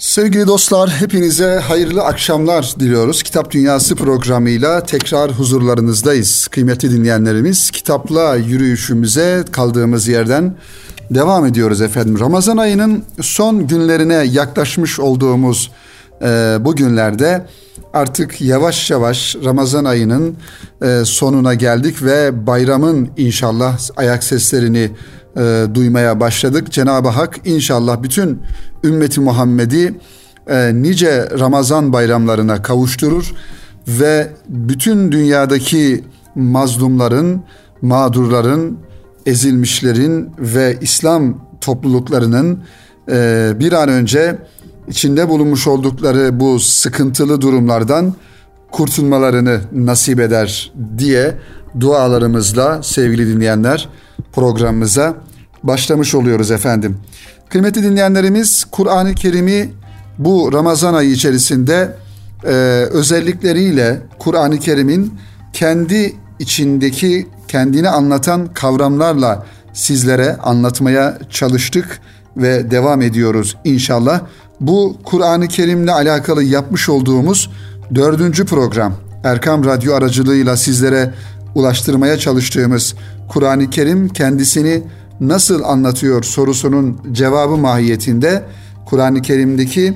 Sevgili 0.00 0.46
dostlar, 0.46 0.90
hepinize 0.90 1.54
hayırlı 1.54 2.02
akşamlar 2.02 2.74
diliyoruz. 2.80 3.22
Kitap 3.22 3.50
Dünyası 3.50 3.96
programıyla 3.96 4.82
tekrar 4.82 5.32
huzurlarınızdayız. 5.32 6.48
Kıymetli 6.48 6.90
dinleyenlerimiz, 6.90 7.70
kitapla 7.70 8.36
yürüyüşümüze 8.36 9.44
kaldığımız 9.52 10.08
yerden 10.08 10.54
devam 11.10 11.46
ediyoruz 11.46 11.80
efendim. 11.80 12.20
Ramazan 12.20 12.56
ayının 12.56 13.04
son 13.20 13.66
günlerine 13.66 14.14
yaklaşmış 14.14 15.00
olduğumuz 15.00 15.70
e, 16.22 16.56
bu 16.60 16.76
günlerde 16.76 17.46
artık 17.92 18.40
yavaş 18.40 18.90
yavaş 18.90 19.36
Ramazan 19.44 19.84
ayının 19.84 20.36
e, 20.82 21.02
sonuna 21.04 21.54
geldik 21.54 22.02
ve 22.02 22.46
bayramın 22.46 23.10
inşallah 23.16 23.78
ayak 23.96 24.24
seslerini 24.24 24.90
e, 25.36 25.66
duymaya 25.74 26.20
başladık. 26.20 26.72
Cenab-ı 26.72 27.08
Hak 27.08 27.40
inşallah 27.44 28.02
bütün 28.02 28.42
ümmeti 28.84 29.20
Muhammed'i 29.20 29.94
e, 30.46 30.82
nice 30.82 31.28
Ramazan 31.38 31.92
bayramlarına 31.92 32.62
kavuşturur 32.62 33.32
ve 33.88 34.30
bütün 34.48 35.12
dünyadaki 35.12 36.04
mazlumların, 36.34 37.42
mağdurların, 37.82 38.78
ezilmişlerin 39.26 40.30
ve 40.38 40.78
İslam 40.80 41.46
topluluklarının 41.60 42.62
e, 43.10 43.52
bir 43.60 43.72
an 43.72 43.88
önce 43.88 44.38
içinde 44.88 45.28
bulunmuş 45.28 45.66
oldukları 45.66 46.40
bu 46.40 46.60
sıkıntılı 46.60 47.40
durumlardan 47.40 48.14
kurtulmalarını 48.70 49.60
nasip 49.72 50.20
eder 50.20 50.72
diye 50.98 51.34
dualarımızla 51.80 52.82
sevgili 52.82 53.34
dinleyenler 53.34 53.88
programımıza 54.32 55.14
başlamış 55.62 56.14
oluyoruz 56.14 56.50
efendim. 56.50 56.96
Kıymetli 57.48 57.82
dinleyenlerimiz 57.82 58.64
Kur'an-ı 58.70 59.14
Kerim'i 59.14 59.70
bu 60.18 60.52
Ramazan 60.52 60.94
ayı 60.94 61.10
içerisinde 61.10 61.96
e, 62.44 62.48
özellikleriyle 62.90 64.00
Kur'an-ı 64.18 64.58
Kerim'in 64.58 65.14
kendi 65.52 66.14
içindeki 66.38 67.28
kendini 67.48 67.88
anlatan 67.88 68.46
kavramlarla 68.54 69.46
sizlere 69.72 70.36
anlatmaya 70.36 71.18
çalıştık 71.30 72.00
ve 72.36 72.70
devam 72.70 73.02
ediyoruz 73.02 73.56
inşallah. 73.64 74.20
Bu 74.60 74.96
Kur'an-ı 75.04 75.48
Kerim'le 75.48 75.88
alakalı 75.88 76.42
yapmış 76.42 76.88
olduğumuz 76.88 77.50
dördüncü 77.94 78.44
program. 78.44 78.94
Erkam 79.24 79.64
Radyo 79.64 79.94
aracılığıyla 79.94 80.56
sizlere 80.56 81.14
ulaştırmaya 81.54 82.18
çalıştığımız 82.18 82.94
Kur'an-ı 83.30 83.70
Kerim 83.70 84.08
kendisini 84.08 84.82
nasıl 85.20 85.62
anlatıyor 85.62 86.22
sorusunun 86.22 87.00
cevabı 87.12 87.56
mahiyetinde 87.56 88.42
Kur'an-ı 88.86 89.22
Kerim'deki 89.22 89.94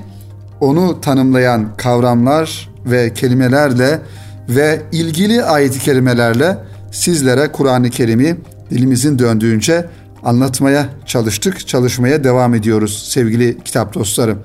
onu 0.61 1.01
tanımlayan 1.01 1.77
kavramlar 1.77 2.69
ve 2.85 3.13
kelimelerle 3.13 4.01
ve 4.49 4.81
ilgili 4.91 5.43
ayet-i 5.43 5.79
kerimelerle 5.79 6.57
sizlere 6.91 7.51
Kur'an-ı 7.51 7.89
Kerim'i 7.89 8.35
dilimizin 8.69 9.19
döndüğünce 9.19 9.85
anlatmaya 10.23 10.89
çalıştık, 11.05 11.67
çalışmaya 11.67 12.23
devam 12.23 12.55
ediyoruz 12.55 13.09
sevgili 13.09 13.57
kitap 13.65 13.93
dostları. 13.93 14.35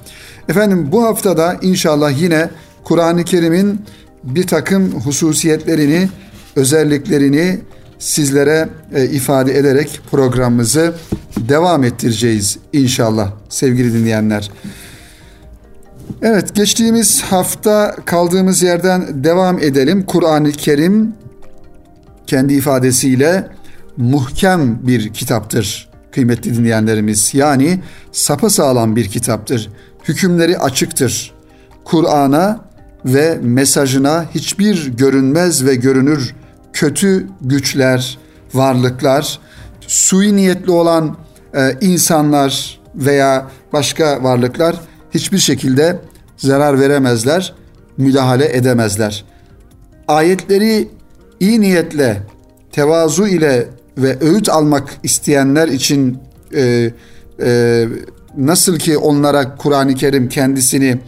Efendim 0.48 0.88
bu 0.92 1.04
haftada 1.04 1.56
inşallah 1.62 2.22
yine 2.22 2.48
Kur'an-ı 2.84 3.24
Kerim'in 3.24 3.80
bir 4.24 4.46
takım 4.46 4.90
hususiyetlerini, 4.92 6.08
özelliklerini 6.56 7.58
sizlere 8.00 8.68
e, 8.94 9.04
ifade 9.04 9.58
ederek 9.58 10.00
programımızı 10.10 10.94
devam 11.48 11.84
ettireceğiz 11.84 12.58
inşallah 12.72 13.32
sevgili 13.48 13.94
dinleyenler. 13.94 14.50
Evet 16.22 16.54
geçtiğimiz 16.54 17.22
hafta 17.22 17.96
kaldığımız 18.04 18.62
yerden 18.62 19.24
devam 19.24 19.58
edelim. 19.58 20.06
Kur'an-ı 20.06 20.52
Kerim 20.52 21.14
kendi 22.26 22.54
ifadesiyle 22.54 23.48
muhkem 23.96 24.86
bir 24.86 25.12
kitaptır 25.12 25.90
kıymetli 26.12 26.56
dinleyenlerimiz. 26.56 27.34
Yani 27.34 27.80
sapasağlam 28.12 28.96
bir 28.96 29.08
kitaptır. 29.08 29.70
Hükümleri 30.08 30.58
açıktır. 30.58 31.34
Kur'an'a 31.84 32.60
ve 33.04 33.38
mesajına 33.42 34.24
hiçbir 34.34 34.86
görünmez 34.96 35.64
ve 35.66 35.74
görünür 35.74 36.34
kötü 36.72 37.26
güçler, 37.40 38.18
varlıklar, 38.54 39.38
sui 39.86 40.36
niyetli 40.36 40.70
olan 40.70 41.16
e, 41.54 41.76
insanlar 41.80 42.80
veya 42.94 43.50
başka 43.72 44.22
varlıklar 44.22 44.80
hiçbir 45.14 45.38
şekilde 45.38 46.00
zarar 46.36 46.80
veremezler, 46.80 47.54
müdahale 47.96 48.56
edemezler. 48.56 49.24
Ayetleri 50.08 50.88
iyi 51.40 51.60
niyetle, 51.60 52.22
tevazu 52.72 53.26
ile 53.26 53.68
ve 53.98 54.16
öğüt 54.20 54.48
almak 54.48 54.88
isteyenler 55.02 55.68
için 55.68 56.18
e, 56.54 56.92
e, 57.42 57.88
nasıl 58.36 58.78
ki 58.78 58.98
onlara 58.98 59.56
Kur'an-ı 59.56 59.94
Kerim 59.94 60.28
kendisini 60.28 60.98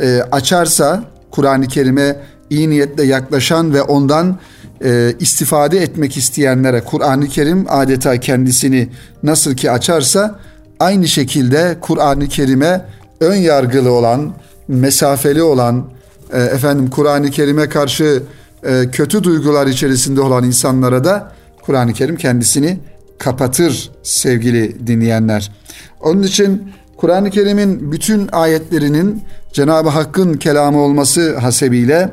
e, 0.00 0.22
açarsa, 0.32 1.04
Kur'an-ı 1.30 1.66
Kerim'e 1.66 2.16
iyi 2.50 2.70
niyetle 2.70 3.04
yaklaşan 3.04 3.74
ve 3.74 3.82
ondan 3.82 4.38
e, 4.84 5.14
istifade 5.20 5.78
etmek 5.78 6.16
isteyenlere 6.16 6.80
Kur'an-ı 6.80 7.28
Kerim 7.28 7.66
adeta 7.68 8.20
kendisini 8.20 8.88
nasıl 9.22 9.54
ki 9.54 9.70
açarsa 9.70 10.40
aynı 10.80 11.08
şekilde 11.08 11.76
Kur'an-ı 11.80 12.28
Kerim'e 12.28 12.84
ön 13.20 13.36
yargılı 13.36 13.92
olan, 13.92 14.32
mesafeli 14.68 15.42
olan, 15.42 15.84
e, 16.32 16.42
efendim 16.42 16.90
Kur'an-ı 16.90 17.30
Kerim'e 17.30 17.68
karşı 17.68 18.22
e, 18.64 18.90
kötü 18.92 19.24
duygular 19.24 19.66
içerisinde 19.66 20.20
olan 20.20 20.44
insanlara 20.44 21.04
da 21.04 21.32
Kur'an-ı 21.62 21.92
Kerim 21.92 22.16
kendisini 22.16 22.78
kapatır 23.18 23.90
sevgili 24.02 24.86
dinleyenler. 24.86 25.52
Onun 26.00 26.22
için 26.22 26.72
Kur'an-ı 26.96 27.30
Kerim'in 27.30 27.92
bütün 27.92 28.28
ayetlerinin 28.32 29.22
Cenab-ı 29.52 29.88
Hakk'ın 29.88 30.34
kelamı 30.34 30.78
olması 30.78 31.38
hasebiyle 31.38 32.10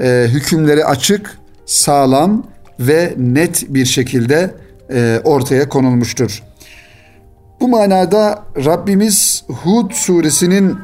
e, 0.00 0.26
hükümleri 0.28 0.84
açık, 0.84 1.39
sağlam 1.70 2.46
ve 2.80 3.14
net 3.18 3.74
bir 3.74 3.84
şekilde 3.84 4.54
e, 4.92 5.20
ortaya 5.24 5.68
konulmuştur. 5.68 6.42
Bu 7.60 7.68
manada 7.68 8.44
Rabbimiz 8.64 9.44
Hud 9.48 9.92
suresinin 9.92 10.78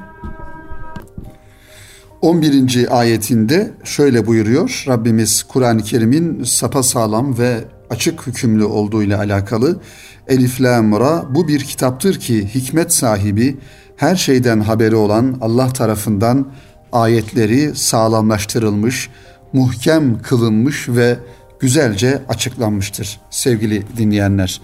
11. 2.22 2.98
ayetinde 2.98 3.70
şöyle 3.84 4.26
buyuruyor. 4.26 4.84
Rabbimiz 4.88 5.42
Kur'an-ı 5.42 5.82
Kerim'in 5.82 6.44
sapa 6.44 6.82
sağlam 6.82 7.38
ve 7.38 7.64
açık 7.90 8.26
hükümlü 8.26 8.64
olduğu 8.64 9.02
ile 9.02 9.16
alakalı 9.16 9.80
Elif 10.28 10.60
Lam 10.60 11.00
Ra 11.00 11.24
bu 11.30 11.48
bir 11.48 11.60
kitaptır 11.60 12.20
ki 12.20 12.54
hikmet 12.54 12.92
sahibi 12.92 13.56
her 13.96 14.16
şeyden 14.16 14.60
haberi 14.60 14.96
olan 14.96 15.38
Allah 15.40 15.72
tarafından 15.72 16.46
ayetleri 16.92 17.74
sağlamlaştırılmış, 17.74 19.10
muhkem 19.56 20.22
kılınmış 20.22 20.88
ve 20.88 21.16
güzelce 21.60 22.22
açıklanmıştır 22.28 23.20
sevgili 23.30 23.82
dinleyenler. 23.96 24.60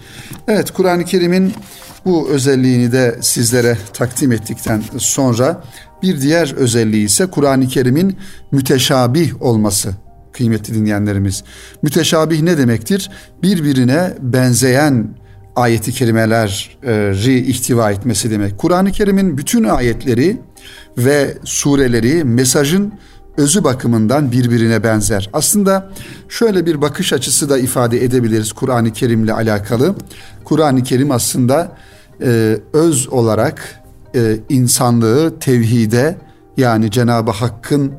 Evet 0.47 0.71
Kur'an-ı 0.71 1.05
Kerim'in 1.05 1.53
bu 2.05 2.29
özelliğini 2.29 2.91
de 2.91 3.17
sizlere 3.21 3.77
takdim 3.93 4.31
ettikten 4.31 4.83
sonra 4.97 5.63
bir 6.03 6.21
diğer 6.21 6.53
özelliği 6.53 7.05
ise 7.05 7.25
Kur'an-ı 7.25 7.67
Kerim'in 7.67 8.17
müteşabih 8.51 9.41
olması 9.41 9.91
kıymetli 10.33 10.73
dinleyenlerimiz. 10.73 11.43
Müteşabih 11.81 12.41
ne 12.41 12.57
demektir? 12.57 13.11
Birbirine 13.43 14.13
benzeyen 14.19 15.07
ayeti 15.55 15.91
kerimeleri 15.91 17.39
ihtiva 17.39 17.91
etmesi 17.91 18.31
demek. 18.31 18.57
Kur'an-ı 18.57 18.91
Kerim'in 18.91 19.37
bütün 19.37 19.63
ayetleri 19.63 20.37
ve 20.97 21.37
sureleri 21.43 22.23
mesajın 22.23 22.93
özü 23.37 23.63
bakımından 23.63 24.31
birbirine 24.31 24.83
benzer. 24.83 25.29
Aslında 25.33 25.89
şöyle 26.29 26.65
bir 26.65 26.81
bakış 26.81 27.13
açısı 27.13 27.49
da 27.49 27.57
ifade 27.57 28.03
edebiliriz 28.03 28.53
Kur'an-ı 28.53 28.93
Kerim'le 28.93 29.29
alakalı. 29.29 29.95
Kur'an-ı 30.43 30.83
Kerim 30.83 31.11
aslında 31.11 31.77
e, 32.21 32.57
öz 32.73 33.07
olarak 33.07 33.81
e, 34.15 34.39
insanlığı 34.49 35.39
tevhide 35.39 36.17
yani 36.57 36.91
Cenab-ı 36.91 37.31
Hakk'ın 37.31 37.93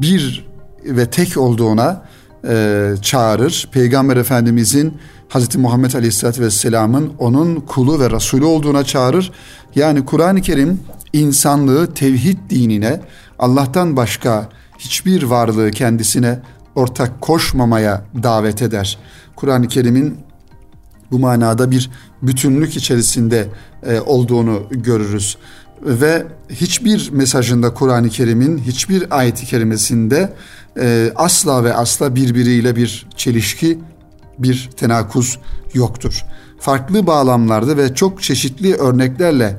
bir 0.00 0.46
ve 0.84 1.10
tek 1.10 1.36
olduğuna 1.36 2.04
e, 2.48 2.94
çağırır. 3.02 3.68
Peygamber 3.72 4.16
Efendimizin 4.16 4.94
Hz. 5.28 5.56
Muhammed 5.56 5.92
Aleyhisselatü 5.92 6.42
Vesselam'ın 6.42 7.12
onun 7.18 7.60
kulu 7.60 8.00
ve 8.00 8.10
Resulü 8.10 8.44
olduğuna 8.44 8.84
çağırır. 8.84 9.32
Yani 9.74 10.04
Kur'an-ı 10.04 10.40
Kerim 10.42 10.80
insanlığı 11.12 11.94
tevhid 11.94 12.38
dinine 12.50 13.00
Allah'tan 13.38 13.96
başka 13.96 14.48
hiçbir 14.84 15.22
varlığı 15.22 15.70
kendisine 15.70 16.38
ortak 16.74 17.20
koşmamaya 17.20 18.04
davet 18.22 18.62
eder. 18.62 18.98
Kur'an-ı 19.36 19.68
Kerim'in 19.68 20.18
bu 21.10 21.18
manada 21.18 21.70
bir 21.70 21.90
bütünlük 22.22 22.76
içerisinde 22.76 23.48
e, 23.86 24.00
olduğunu 24.00 24.62
görürüz. 24.70 25.36
ve 25.82 26.26
hiçbir 26.48 27.10
mesajında 27.10 27.74
Kur'an-ı 27.74 28.08
Kerim'in 28.08 28.58
hiçbir 28.58 29.18
ayeti 29.18 29.46
kerimesinde 29.46 30.32
e, 30.80 31.12
asla 31.16 31.64
ve 31.64 31.74
asla 31.74 32.14
birbiriyle 32.14 32.76
bir 32.76 33.06
çelişki, 33.16 33.78
bir 34.38 34.70
tenakuz 34.76 35.38
yoktur. 35.74 36.24
Farklı 36.60 37.06
bağlamlarda 37.06 37.76
ve 37.76 37.94
çok 37.94 38.22
çeşitli 38.22 38.74
örneklerle 38.74 39.56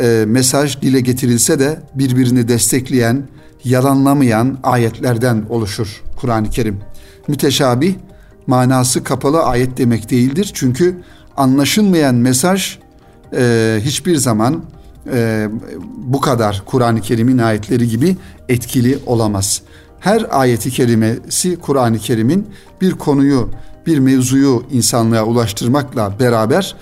e, 0.00 0.24
mesaj 0.26 0.82
dile 0.82 1.00
getirilse 1.00 1.58
de 1.58 1.80
birbirini 1.94 2.48
destekleyen, 2.48 3.22
yalanlamayan 3.66 4.58
ayetlerden 4.62 5.44
oluşur 5.48 6.02
Kur'an-ı 6.16 6.50
Kerim. 6.50 6.80
Müteşabih, 7.28 7.94
manası 8.46 9.04
kapalı 9.04 9.42
ayet 9.42 9.78
demek 9.78 10.10
değildir. 10.10 10.50
Çünkü 10.54 10.96
anlaşılmayan 11.36 12.14
mesaj 12.14 12.78
e, 13.36 13.76
hiçbir 13.80 14.16
zaman 14.16 14.62
e, 15.12 15.48
bu 15.96 16.20
kadar 16.20 16.62
Kur'an-ı 16.66 17.00
Kerim'in 17.00 17.38
ayetleri 17.38 17.88
gibi 17.88 18.16
etkili 18.48 18.98
olamaz. 19.06 19.62
Her 20.00 20.26
ayeti 20.30 20.70
kerimesi 20.70 21.56
Kur'an-ı 21.56 21.98
Kerim'in 21.98 22.46
bir 22.80 22.92
konuyu, 22.92 23.50
bir 23.86 23.98
mevzuyu 23.98 24.62
insanlığa 24.72 25.24
ulaştırmakla 25.24 26.18
beraber 26.20 26.76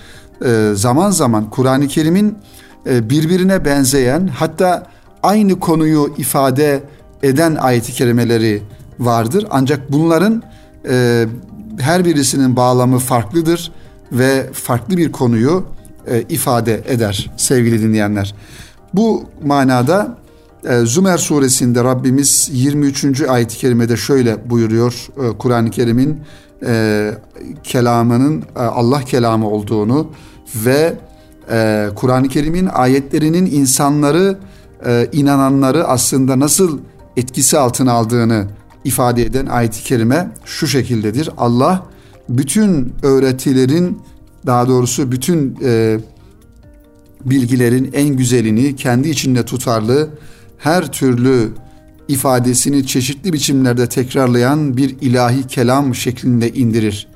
e, 0.44 0.70
zaman 0.74 1.10
zaman 1.10 1.50
Kur'an-ı 1.50 1.88
Kerim'in 1.88 2.38
e, 2.86 3.10
birbirine 3.10 3.64
benzeyen 3.64 4.26
hatta 4.26 4.93
aynı 5.24 5.60
konuyu 5.60 6.14
ifade 6.18 6.82
eden 7.22 7.54
ayeti 7.54 7.92
kerimeleri 7.92 8.62
vardır. 8.98 9.46
Ancak 9.50 9.92
bunların 9.92 10.42
e, 10.88 11.26
her 11.78 12.04
birisinin 12.04 12.56
bağlamı 12.56 12.98
farklıdır 12.98 13.72
ve 14.12 14.52
farklı 14.52 14.96
bir 14.96 15.12
konuyu 15.12 15.64
e, 16.06 16.22
ifade 16.22 16.82
eder 16.88 17.30
sevgili 17.36 17.82
dinleyenler. 17.82 18.34
Bu 18.94 19.24
manada 19.44 20.18
e, 20.68 20.86
Zümer 20.86 21.18
suresinde 21.18 21.84
Rabbimiz 21.84 22.50
23. 22.52 23.20
ayet-i 23.20 23.56
kerimede 23.56 23.96
şöyle 23.96 24.50
buyuruyor 24.50 25.08
e, 25.16 25.38
Kur'an-ı 25.38 25.70
Kerim'in 25.70 26.20
e, 26.66 27.10
kelamının 27.64 28.42
e, 28.56 28.58
Allah 28.58 29.00
kelamı 29.00 29.48
olduğunu 29.48 30.10
ve 30.56 30.94
e, 31.50 31.88
Kur'an-ı 31.94 32.28
Kerim'in 32.28 32.66
ayetlerinin 32.66 33.46
insanları 33.46 34.38
e, 34.86 35.08
inananları 35.12 35.84
aslında 35.84 36.40
nasıl 36.40 36.78
etkisi 37.16 37.58
altına 37.58 37.92
aldığını 37.92 38.46
ifade 38.84 39.22
eden 39.22 39.46
ayet-i 39.46 39.82
kerime 39.82 40.32
şu 40.44 40.66
şekildedir. 40.66 41.30
Allah 41.38 41.86
bütün 42.28 42.94
öğretilerin 43.02 43.98
daha 44.46 44.68
doğrusu 44.68 45.12
bütün 45.12 45.58
e, 45.64 45.98
bilgilerin 47.24 47.90
en 47.92 48.16
güzelini 48.16 48.76
kendi 48.76 49.08
içinde 49.08 49.44
tutarlı 49.44 50.08
her 50.58 50.92
türlü 50.92 51.52
ifadesini 52.08 52.86
çeşitli 52.86 53.32
biçimlerde 53.32 53.88
tekrarlayan 53.88 54.76
bir 54.76 54.96
ilahi 55.00 55.46
kelam 55.46 55.94
şeklinde 55.94 56.52
indirir. 56.52 57.08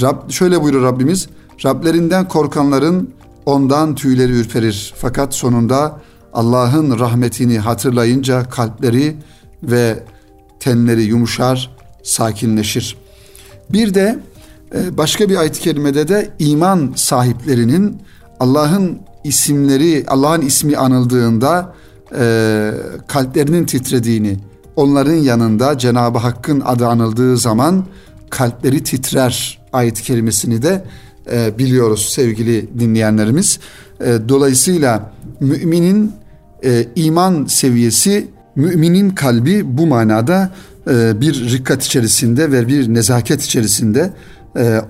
Rab, 0.00 0.30
şöyle 0.30 0.62
buyurur 0.62 0.82
Rabbimiz, 0.82 1.28
Rablerinden 1.64 2.28
korkanların 2.28 3.10
ondan 3.46 3.94
tüyleri 3.94 4.32
ürperir. 4.32 4.94
Fakat 4.96 5.34
sonunda 5.34 6.00
Allah'ın 6.32 6.98
rahmetini 6.98 7.58
hatırlayınca 7.58 8.42
kalpleri 8.42 9.16
ve 9.62 10.04
tenleri 10.60 11.02
yumuşar, 11.02 11.70
sakinleşir. 12.02 12.96
Bir 13.70 13.94
de 13.94 14.18
e, 14.74 14.96
başka 14.96 15.28
bir 15.28 15.36
ayet-i 15.36 15.60
kerimede 15.60 16.08
de 16.08 16.30
iman 16.38 16.92
sahiplerinin 16.96 18.02
Allah'ın 18.40 18.98
isimleri, 19.24 20.04
Allah'ın 20.08 20.42
ismi 20.42 20.76
anıldığında 20.76 21.74
e, 22.18 22.70
kalplerinin 23.06 23.66
titrediğini, 23.66 24.38
onların 24.76 25.14
yanında 25.14 25.78
Cenab-ı 25.78 26.18
Hakk'ın 26.18 26.60
adı 26.60 26.86
anıldığı 26.86 27.36
zaman 27.36 27.84
kalpleri 28.30 28.82
titrer 28.82 29.58
ayet-i 29.72 30.02
kerimesini 30.02 30.62
de 30.62 30.84
e, 31.32 31.58
biliyoruz 31.58 32.08
sevgili 32.12 32.78
dinleyenlerimiz. 32.78 33.58
E, 34.00 34.28
dolayısıyla 34.28 35.12
müminin 35.40 36.12
e, 36.64 36.86
iman 36.96 37.44
seviyesi, 37.44 38.28
müminin 38.56 39.10
kalbi 39.10 39.78
bu 39.78 39.86
manada 39.86 40.50
e, 40.90 41.20
bir 41.20 41.50
rikkat 41.50 41.84
içerisinde 41.84 42.52
ve 42.52 42.68
bir 42.68 42.94
nezaket 42.94 43.42
içerisinde 43.42 44.12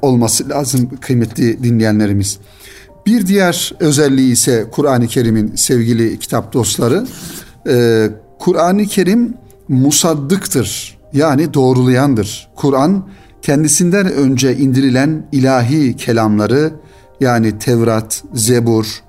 olması 0.03 0.49
lazım 0.49 0.91
kıymetli 1.01 1.63
dinleyenlerimiz. 1.63 2.39
Bir 3.07 3.27
diğer 3.27 3.73
özelliği 3.81 4.33
ise 4.33 4.67
Kur'an-ı 4.73 5.07
Kerim'in 5.07 5.57
sevgili 5.57 6.19
kitap 6.19 6.53
dostları, 6.53 7.07
Kur'an-ı 8.39 8.85
Kerim 8.85 9.35
musaddıktır 9.69 10.99
yani 11.13 11.55
doğrulayandır. 11.55 12.49
Kur'an 12.57 13.09
kendisinden 13.43 14.13
önce 14.13 14.57
indirilen 14.57 15.27
ilahi 15.33 15.97
kelamları 15.97 16.73
yani 17.21 17.59
Tevrat, 17.59 18.25
Zebur, 18.35 19.03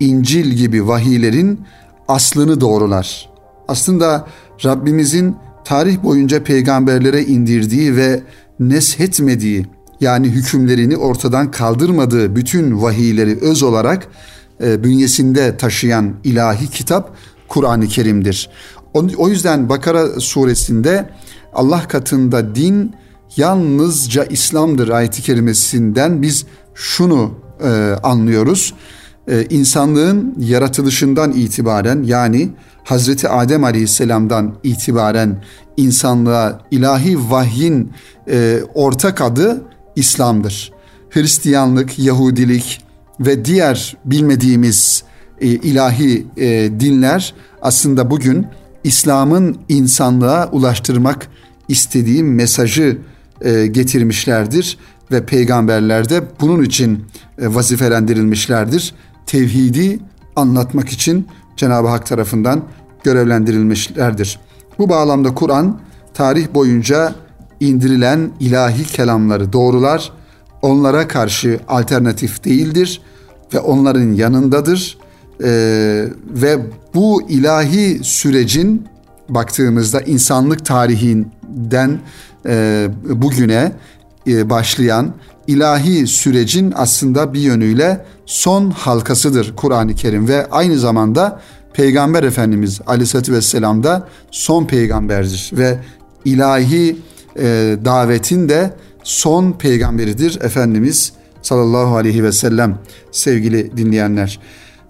İncil 0.00 0.46
gibi 0.46 0.88
vahiylerin 0.88 1.60
aslını 2.08 2.60
doğrular. 2.60 3.30
Aslında 3.68 4.26
Rabbimizin 4.64 5.36
tarih 5.64 6.02
boyunca 6.02 6.42
peygamberlere 6.42 7.22
indirdiği 7.22 7.96
ve 7.96 8.22
neshetmediği 8.60 9.66
yani 10.00 10.28
hükümlerini 10.28 10.96
ortadan 10.96 11.50
kaldırmadığı 11.50 12.36
bütün 12.36 12.82
vahiyleri 12.82 13.38
öz 13.40 13.62
olarak 13.62 14.08
e, 14.62 14.84
bünyesinde 14.84 15.56
taşıyan 15.56 16.14
ilahi 16.24 16.70
kitap 16.70 17.16
Kur'an-ı 17.48 17.86
Kerim'dir. 17.86 18.50
O, 19.18 19.28
yüzden 19.28 19.68
Bakara 19.68 20.20
suresinde 20.20 21.10
Allah 21.54 21.88
katında 21.88 22.54
din 22.54 22.94
yalnızca 23.36 24.24
İslam'dır 24.24 24.88
ayeti 24.88 25.22
kerimesinden 25.22 26.22
biz 26.22 26.46
şunu 26.74 27.45
e, 27.64 27.68
anlıyoruz. 28.02 28.74
E, 29.28 29.44
insanlığın 29.50 30.34
yaratılışından 30.38 31.32
itibaren 31.32 32.02
yani 32.02 32.50
Hazreti 32.84 33.28
Adem 33.28 33.64
Aleyhisselam'dan 33.64 34.54
itibaren 34.62 35.42
insanlığa 35.76 36.60
ilahi 36.70 37.30
vahyin 37.30 37.92
e, 38.30 38.60
ortak 38.74 39.20
adı 39.20 39.64
İslam'dır. 39.96 40.72
Hristiyanlık, 41.10 41.98
Yahudilik 41.98 42.84
ve 43.20 43.44
diğer 43.44 43.96
bilmediğimiz 44.04 45.02
e, 45.40 45.46
ilahi 45.46 46.26
e, 46.36 46.70
dinler 46.80 47.34
aslında 47.62 48.10
bugün 48.10 48.46
İslam'ın 48.84 49.58
insanlığa 49.68 50.48
ulaştırmak 50.52 51.28
istediği 51.68 52.22
mesajı 52.22 52.98
e, 53.40 53.66
getirmişlerdir 53.66 54.78
ve 55.12 55.26
peygamberler 55.26 56.08
de 56.08 56.22
bunun 56.40 56.62
için 56.62 57.04
e, 57.38 57.54
vazifelendirilmişlerdir. 57.54 58.94
Tevhidi 59.26 59.98
anlatmak 60.36 60.88
için 60.88 61.28
Cenab-ı 61.56 61.88
Hak 61.88 62.06
tarafından 62.06 62.62
görevlendirilmişlerdir. 63.04 64.38
Bu 64.78 64.88
bağlamda 64.88 65.34
Kur'an 65.34 65.80
tarih 66.14 66.54
boyunca 66.54 67.14
indirilen 67.60 68.30
ilahi 68.40 68.84
kelamları 68.84 69.52
doğrular, 69.52 70.12
onlara 70.62 71.08
karşı 71.08 71.60
alternatif 71.68 72.44
değildir 72.44 73.00
ve 73.54 73.58
onların 73.60 74.12
yanındadır. 74.12 74.98
Ee, 75.44 76.04
ve 76.28 76.58
bu 76.94 77.22
ilahi 77.28 78.00
sürecin 78.04 78.86
baktığımızda 79.28 80.00
insanlık 80.00 80.64
tarihinden 80.64 82.00
e, 82.46 82.88
bugüne 83.08 83.72
başlayan 84.26 85.14
ilahi 85.46 86.06
sürecin 86.06 86.72
aslında 86.76 87.34
bir 87.34 87.40
yönüyle 87.40 88.04
son 88.26 88.70
halkasıdır 88.70 89.56
Kur'an-ı 89.56 89.94
Kerim 89.94 90.28
ve 90.28 90.46
aynı 90.50 90.78
zamanda 90.78 91.40
Peygamber 91.72 92.22
Efendimiz 92.22 92.80
Aleyhisselatü 92.86 93.32
Vesselam 93.32 93.82
da 93.82 94.08
son 94.30 94.64
peygamberdir 94.64 95.50
ve 95.52 95.78
ilahi 96.24 96.96
e, 97.38 97.76
davetin 97.84 98.48
de 98.48 98.74
son 99.02 99.52
peygamberidir 99.52 100.40
Efendimiz 100.40 101.12
sallallahu 101.42 101.96
aleyhi 101.96 102.24
ve 102.24 102.32
sellem 102.32 102.78
sevgili 103.12 103.76
dinleyenler. 103.76 104.40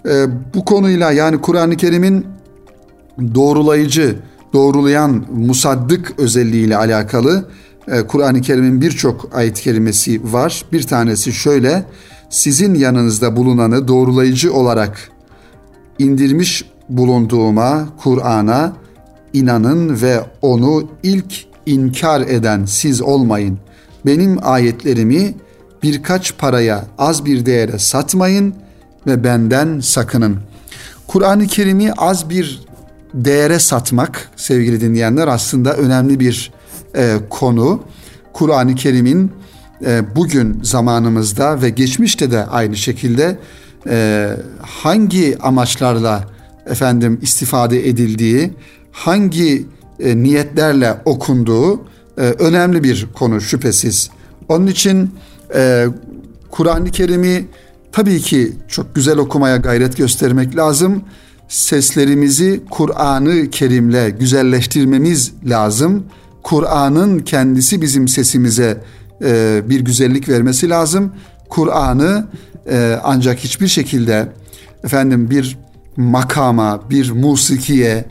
E, 0.09 0.27
bu 0.55 0.65
konuyla 0.65 1.13
yani 1.13 1.41
Kur'an-ı 1.41 1.77
Kerim'in 1.77 2.27
doğrulayıcı, 3.35 4.17
doğrulayan 4.53 5.27
musaddık 5.33 6.15
özelliğiyle 6.19 6.77
alakalı 6.77 7.39
e, 7.39 7.47
Kur'an-ı 8.09 8.41
Kerim'in 8.41 8.81
birçok 8.81 9.37
ayet 9.37 9.61
kelimesi 9.61 10.33
var. 10.33 10.65
Bir 10.73 10.83
tanesi 10.83 11.33
şöyle, 11.33 11.85
sizin 12.31 12.75
yanınızda 12.75 13.37
bulunanı 13.37 13.89
doğrulayıcı 13.89 14.55
olarak 14.55 15.11
indirmiş 15.99 16.65
bulunduğuma, 16.89 17.89
Kur'an'a 18.03 18.73
inanın 19.33 20.03
ve 20.03 20.21
onu 20.43 20.89
ilk 21.03 21.47
inkar 21.67 22.21
eden 22.21 22.65
siz 22.65 23.03
olmayın. 23.03 23.59
Benim 24.07 24.39
ayetlerimi 24.43 25.35
birkaç 25.83 26.39
paraya, 26.39 26.85
az 26.99 27.25
bir 27.25 27.47
değere 27.47 27.79
satmayın 27.79 28.55
ve 29.07 29.25
benden 29.25 29.81
sakının. 29.81 30.37
Kur'an-ı 31.07 31.47
Kerim'i 31.47 31.93
az 31.93 32.31
bir 32.31 32.67
değere 33.15 33.59
satmak 33.59 34.31
sevgili 34.37 34.81
dinleyenler 34.81 35.29
aslında 35.29 35.75
önemli 35.77 36.21
bir 36.21 36.53
e, 36.95 37.17
konu. 37.31 37.83
Kur'an-ı 38.33 38.75
Kerim'in 38.75 39.33
e, 39.87 40.17
bugün 40.17 40.61
zamanımızda 40.63 41.63
ve 41.63 41.71
geçmişte 41.71 42.31
de 42.31 42.47
aynı 42.47 42.77
şekilde 42.77 43.39
e, 43.89 44.29
hangi 44.63 45.39
amaçlarla 45.43 46.25
efendim 46.67 47.19
istifade 47.23 47.89
edildiği, 47.89 48.51
hangi 48.93 49.67
e, 50.01 50.17
niyetlerle 50.17 50.95
okunduğu 51.05 51.81
e, 52.19 52.21
önemli 52.21 52.83
bir 52.83 53.07
konu 53.15 53.41
şüphesiz. 53.41 54.11
Onun 54.49 54.67
için 54.67 55.11
e, 55.55 55.87
Kur'an-ı 56.51 56.91
Kerim'i 56.91 57.47
tabii 57.93 58.21
ki 58.21 58.53
çok 58.69 58.95
güzel 58.95 59.19
okumaya 59.19 59.57
gayret 59.57 59.97
göstermek 59.97 60.57
lazım. 60.57 61.03
Seslerimizi 61.49 62.61
Kur'an-ı 62.71 63.51
Kerim'le 63.51 64.19
güzelleştirmemiz 64.19 65.33
lazım. 65.45 66.05
Kur'an'ın 66.47 67.19
kendisi 67.19 67.83
bizim 67.83 68.09
sesimize 68.09 68.81
e, 69.25 69.63
bir 69.65 69.81
güzellik 69.81 70.29
vermesi 70.29 70.71
lazım. 70.71 71.13
Kur'an'ı 71.49 72.27
e, 72.71 72.99
ancak 73.05 73.39
hiçbir 73.39 73.69
şekilde 73.69 74.29
efendim 74.85 75.31
bir 75.31 75.59
makama, 75.97 76.91
bir 76.91 77.11
musikiye 77.11 78.05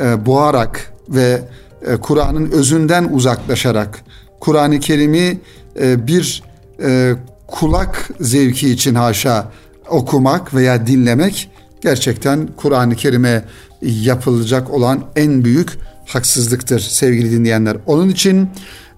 e, 0.00 0.26
boğarak 0.26 0.92
ve 1.08 1.42
e, 1.86 1.96
Kur'an'ın 1.96 2.50
özünden 2.50 3.08
uzaklaşarak 3.12 4.00
Kur'an-ı 4.40 4.80
Kerim'i 4.80 5.40
e, 5.80 6.06
bir 6.06 6.42
e, 6.82 7.12
kulak 7.46 8.10
zevki 8.20 8.70
için 8.70 8.94
haşa 8.94 9.52
okumak 9.88 10.54
veya 10.54 10.86
dinlemek 10.86 11.50
gerçekten 11.80 12.48
Kur'an-ı 12.56 12.94
Kerim'e 12.94 13.44
yapılacak 13.82 14.70
olan 14.70 15.04
en 15.16 15.44
büyük 15.44 15.78
haksızlıktır 16.06 16.80
sevgili 16.80 17.30
dinleyenler. 17.30 17.76
Onun 17.86 18.08
için 18.08 18.48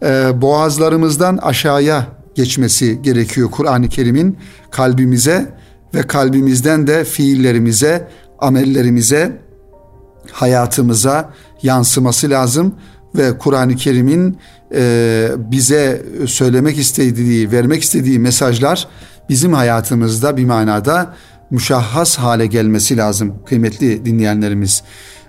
e, 0.02 0.42
boğazlarımızdan 0.42 1.36
aşağıya 1.36 2.06
geçmesi 2.34 3.02
gerekiyor 3.02 3.50
Kur'an-ı 3.50 3.88
Kerim'in 3.88 4.38
kalbimize 4.70 5.54
ve 5.94 6.02
kalbimizden 6.02 6.86
de 6.86 7.04
fiillerimize, 7.04 8.08
amellerimize, 8.38 9.40
hayatımıza 10.32 11.32
yansıması 11.62 12.30
lazım 12.30 12.74
ve 13.14 13.38
Kur'an-ı 13.38 13.76
Kerim'in 13.76 14.38
e, 14.74 15.28
bize 15.36 16.02
söylemek 16.26 16.78
istediği, 16.78 17.52
vermek 17.52 17.82
istediği 17.82 18.18
mesajlar 18.18 18.88
bizim 19.28 19.52
hayatımızda 19.52 20.36
bir 20.36 20.44
manada 20.44 21.14
müşahhas 21.50 22.18
hale 22.18 22.46
gelmesi 22.46 22.96
lazım 22.96 23.34
kıymetli 23.46 24.04
dinleyenlerimiz. 24.04 24.82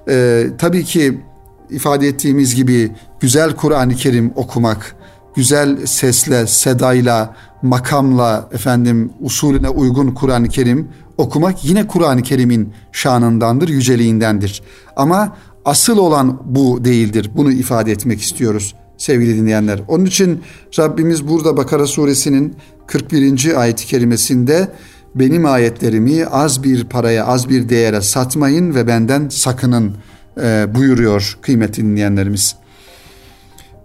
E, 0.10 0.48
tabii 0.58 0.84
ki 0.84 1.22
ifade 1.69 2.07
ettiğimiz 2.07 2.55
gibi 2.55 2.91
güzel 3.19 3.55
Kur'an-ı 3.55 3.95
Kerim 3.95 4.34
okumak, 4.36 4.95
güzel 5.36 5.86
sesle, 5.86 6.48
sedayla, 6.48 7.36
makamla 7.62 8.50
efendim 8.51 9.12
usulüne 9.22 9.69
uygun 9.69 10.07
Kur'an-ı 10.07 10.50
Kerim 10.50 10.88
okumak 11.17 11.65
yine 11.65 11.88
Kur'an-ı 11.88 12.24
Kerim'in 12.24 12.74
şanındandır, 12.91 13.69
yüceliğindendir. 13.69 14.63
Ama 14.95 15.38
asıl 15.65 15.98
olan 15.98 16.41
bu 16.45 16.86
değildir. 16.86 17.31
Bunu 17.36 17.51
ifade 17.51 17.91
etmek 17.91 18.22
istiyoruz 18.22 18.75
sevgili 18.98 19.38
dinleyenler. 19.38 19.81
Onun 19.88 20.05
için 20.05 20.41
Rabbimiz 20.79 21.27
burada 21.27 21.57
Bakara 21.57 21.88
suresinin 21.88 22.55
41. 22.88 23.62
ayet-i 23.62 23.86
kerimesinde 23.86 24.72
benim 25.15 25.45
ayetlerimi 25.45 26.25
az 26.25 26.63
bir 26.63 26.84
paraya, 26.84 27.25
az 27.25 27.50
bir 27.50 27.69
değere 27.69 28.01
satmayın 28.01 28.75
ve 28.75 28.88
benden 28.88 29.29
sakının 29.29 29.93
e, 30.42 30.75
buyuruyor 30.75 31.38
kıymetli 31.42 31.84
dinleyenlerimiz. 31.84 32.56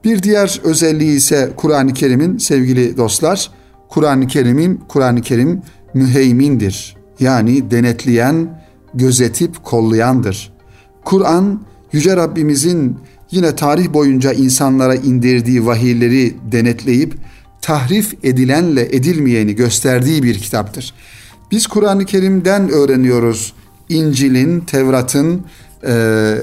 Bir 0.04 0.22
diğer 0.22 0.60
özelliği 0.64 1.16
ise 1.16 1.50
Kur'an-ı 1.56 1.92
Kerim'in 1.92 2.38
sevgili 2.38 2.96
dostlar, 2.96 3.50
Kur'an-ı 3.88 4.26
Kerim'in 4.26 4.80
Kur'an-ı 4.88 5.20
Kerim 5.22 5.62
müheymindir. 5.94 6.96
Yani 7.20 7.70
denetleyen, 7.70 8.60
gözetip 8.94 9.64
kollayandır. 9.64 10.52
Kur'an 11.04 11.62
yüce 11.92 12.16
Rabbimizin 12.16 12.98
yine 13.30 13.56
tarih 13.56 13.92
boyunca 13.92 14.32
insanlara 14.32 14.94
indirdiği 14.94 15.66
vahiyleri 15.66 16.36
denetleyip 16.52 17.14
tahrif 17.62 18.24
edilenle 18.24 18.96
edilmeyeni 18.96 19.54
gösterdiği 19.54 20.22
bir 20.22 20.38
kitaptır. 20.38 20.94
Biz 21.50 21.66
Kur'an-ı 21.66 22.04
Kerim'den 22.04 22.70
öğreniyoruz 22.70 23.52
İncil'in, 23.88 24.60
Tevrat'ın 24.60 25.44
e, 25.86 26.34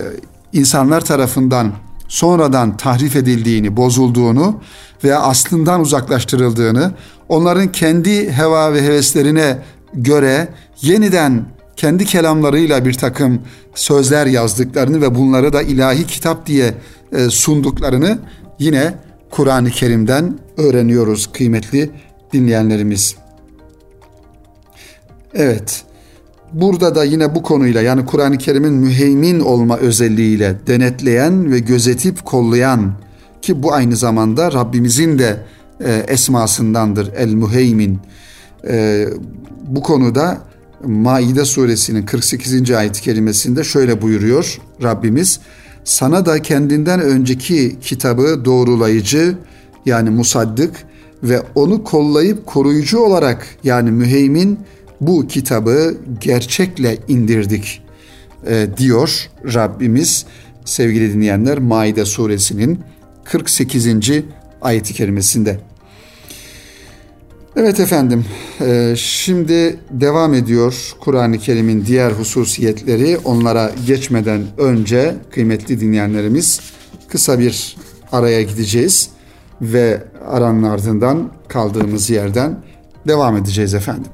insanlar 0.53 1.05
tarafından 1.05 1.71
sonradan 2.07 2.77
tahrif 2.77 3.15
edildiğini, 3.15 3.77
bozulduğunu 3.77 4.59
veya 5.03 5.19
aslından 5.19 5.81
uzaklaştırıldığını, 5.81 6.91
onların 7.29 7.71
kendi 7.71 8.31
heva 8.31 8.73
ve 8.73 8.81
heveslerine 8.81 9.59
göre 9.93 10.47
yeniden 10.81 11.45
kendi 11.75 12.05
kelamlarıyla 12.05 12.85
bir 12.85 12.93
takım 12.93 13.41
sözler 13.75 14.25
yazdıklarını 14.25 15.01
ve 15.01 15.15
bunları 15.15 15.53
da 15.53 15.61
ilahi 15.61 16.07
kitap 16.07 16.45
diye 16.45 16.73
e, 17.11 17.29
sunduklarını 17.29 18.19
yine 18.59 18.93
Kur'an-ı 19.31 19.69
Kerim'den 19.69 20.39
öğreniyoruz 20.57 21.31
kıymetli 21.33 21.89
dinleyenlerimiz. 22.33 23.15
Evet. 25.33 25.86
Burada 26.53 26.95
da 26.95 27.03
yine 27.03 27.35
bu 27.35 27.43
konuyla 27.43 27.81
yani 27.81 28.05
Kur'an-ı 28.05 28.37
Kerim'in 28.37 28.73
müheymin 28.73 29.39
olma 29.39 29.77
özelliğiyle 29.77 30.55
denetleyen 30.67 31.51
ve 31.51 31.59
gözetip 31.59 32.25
kollayan 32.25 32.93
ki 33.41 33.63
bu 33.63 33.73
aynı 33.73 33.95
zamanda 33.95 34.51
Rabbimizin 34.51 35.19
de 35.19 35.43
e, 35.79 35.93
esmasındandır 36.07 37.13
el 37.13 37.33
müheymin. 37.33 37.99
E, 38.67 39.05
bu 39.67 39.81
konuda 39.81 40.37
Maide 40.85 41.45
suresinin 41.45 42.05
48. 42.05 42.71
ayet 42.71 43.01
kelimesinde 43.01 43.63
şöyle 43.63 44.01
buyuruyor 44.01 44.61
Rabbimiz. 44.83 45.39
Sana 45.83 46.25
da 46.25 46.41
kendinden 46.41 47.01
önceki 47.01 47.77
kitabı 47.81 48.45
doğrulayıcı 48.45 49.37
yani 49.85 50.09
musaddık 50.09 50.71
ve 51.23 51.41
onu 51.55 51.83
kollayıp 51.83 52.45
koruyucu 52.45 52.99
olarak 52.99 53.47
yani 53.63 53.91
müheymin 53.91 54.59
bu 55.01 55.27
kitabı 55.27 55.97
gerçekle 56.21 56.97
indirdik 57.07 57.81
e, 58.47 58.67
diyor 58.77 59.29
Rabbimiz 59.53 60.25
sevgili 60.65 61.13
dinleyenler 61.13 61.59
Maide 61.59 62.05
suresinin 62.05 62.79
48. 63.23 63.87
ayeti 64.61 64.93
kerimesinde. 64.93 65.59
Evet 67.55 67.79
efendim, 67.79 68.25
e, 68.61 68.93
şimdi 68.97 69.79
devam 69.91 70.33
ediyor 70.33 70.93
Kur'an-ı 70.99 71.37
Kerim'in 71.37 71.85
diğer 71.85 72.11
hususiyetleri. 72.11 73.17
Onlara 73.17 73.71
geçmeden 73.87 74.43
önce 74.57 75.15
kıymetli 75.31 75.79
dinleyenlerimiz 75.79 76.59
kısa 77.07 77.39
bir 77.39 77.77
araya 78.11 78.41
gideceğiz 78.41 79.09
ve 79.61 80.03
aranın 80.27 80.63
ardından 80.63 81.31
kaldığımız 81.47 82.09
yerden 82.09 82.59
devam 83.07 83.37
edeceğiz 83.37 83.73
efendim. 83.73 84.11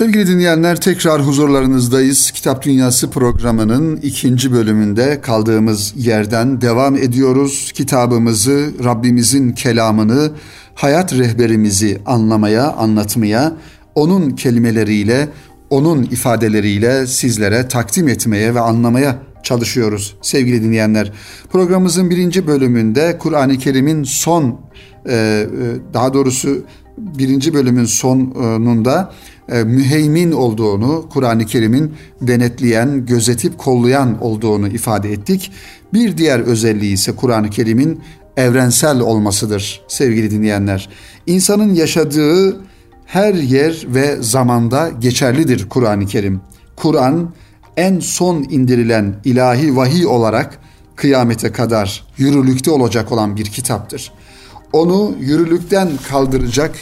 Sevgili 0.00 0.26
dinleyenler 0.26 0.80
tekrar 0.80 1.26
huzurlarınızdayız. 1.26 2.30
Kitap 2.30 2.64
Dünyası 2.64 3.10
programının 3.10 3.96
ikinci 3.96 4.52
bölümünde 4.52 5.20
kaldığımız 5.20 5.92
yerden 5.96 6.60
devam 6.60 6.96
ediyoruz. 6.96 7.72
Kitabımızı, 7.74 8.70
Rabbimizin 8.84 9.52
kelamını, 9.52 10.30
hayat 10.74 11.12
rehberimizi 11.12 12.00
anlamaya, 12.06 12.72
anlatmaya, 12.72 13.52
onun 13.94 14.30
kelimeleriyle, 14.30 15.28
onun 15.70 16.02
ifadeleriyle 16.02 17.06
sizlere 17.06 17.68
takdim 17.68 18.08
etmeye 18.08 18.54
ve 18.54 18.60
anlamaya 18.60 19.18
çalışıyoruz 19.42 20.16
sevgili 20.22 20.62
dinleyenler. 20.62 21.12
Programımızın 21.52 22.10
birinci 22.10 22.46
bölümünde 22.46 23.18
Kur'an-ı 23.18 23.58
Kerim'in 23.58 24.04
son, 24.04 24.60
e, 25.06 25.14
e, 25.14 25.46
daha 25.94 26.14
doğrusu 26.14 26.64
birinci 26.98 27.54
bölümün 27.54 27.84
sonunda 27.84 29.12
müheymin 29.64 30.32
olduğunu, 30.32 31.08
Kur'an-ı 31.12 31.46
Kerim'in 31.46 31.94
denetleyen, 32.20 33.06
gözetip 33.06 33.58
kollayan 33.58 34.22
olduğunu 34.22 34.68
ifade 34.68 35.12
ettik. 35.12 35.52
Bir 35.92 36.16
diğer 36.16 36.40
özelliği 36.40 36.92
ise 36.92 37.12
Kur'an-ı 37.16 37.50
Kerim'in 37.50 38.00
evrensel 38.36 39.00
olmasıdır 39.00 39.80
sevgili 39.88 40.30
dinleyenler. 40.30 40.88
İnsanın 41.26 41.74
yaşadığı 41.74 42.60
her 43.06 43.34
yer 43.34 43.84
ve 43.88 44.16
zamanda 44.22 44.90
geçerlidir 45.00 45.68
Kur'an-ı 45.68 46.06
Kerim. 46.06 46.40
Kur'an 46.76 47.30
en 47.76 48.00
son 48.00 48.46
indirilen 48.50 49.14
ilahi 49.24 49.76
vahiy 49.76 50.06
olarak 50.06 50.58
kıyamete 50.96 51.52
kadar 51.52 52.04
yürürlükte 52.16 52.70
olacak 52.70 53.12
olan 53.12 53.36
bir 53.36 53.44
kitaptır. 53.44 54.12
Onu 54.72 55.14
yürürlükten 55.20 55.88
kaldıracak 56.08 56.74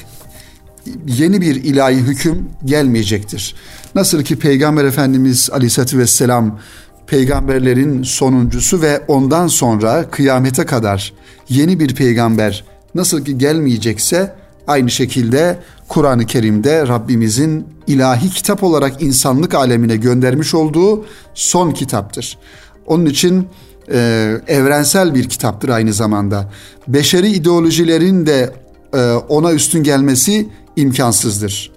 yeni 1.07 1.41
bir 1.41 1.55
ilahi 1.55 1.97
hüküm 1.97 2.49
gelmeyecektir. 2.65 3.55
Nasıl 3.95 4.23
ki 4.23 4.39
Peygamber 4.39 4.85
Efendimiz 4.85 5.51
Aleyhisselatü 5.53 5.99
Vesselam 5.99 6.59
peygamberlerin 7.07 8.03
sonuncusu 8.03 8.83
ve 8.83 9.01
ondan 9.09 9.47
sonra 9.47 10.11
kıyamete 10.11 10.67
kadar 10.67 11.13
yeni 11.49 11.81
bir 11.81 11.95
peygamber 11.95 12.65
nasıl 12.95 13.25
ki 13.25 13.39
gelmeyecekse 13.39 14.35
aynı 14.67 14.91
şekilde 14.91 15.59
Kur'an-ı 15.89 16.27
Kerim'de 16.27 16.89
Rabbimizin 16.89 17.67
ilahi 17.87 18.31
kitap 18.31 18.63
olarak 18.63 19.03
insanlık 19.03 19.55
alemine 19.55 19.97
göndermiş 19.97 20.55
olduğu 20.55 21.05
son 21.35 21.71
kitaptır. 21.71 22.39
Onun 22.87 23.07
için 23.07 23.49
e, 23.93 24.33
evrensel 24.47 25.15
bir 25.15 25.29
kitaptır 25.29 25.69
aynı 25.69 25.93
zamanda. 25.93 26.53
Beşeri 26.89 27.29
ideolojilerin 27.31 28.27
de 28.27 28.53
e, 28.95 29.13
ona 29.13 29.53
üstün 29.53 29.83
gelmesi 29.83 30.49
imkansızdır. 30.79 31.71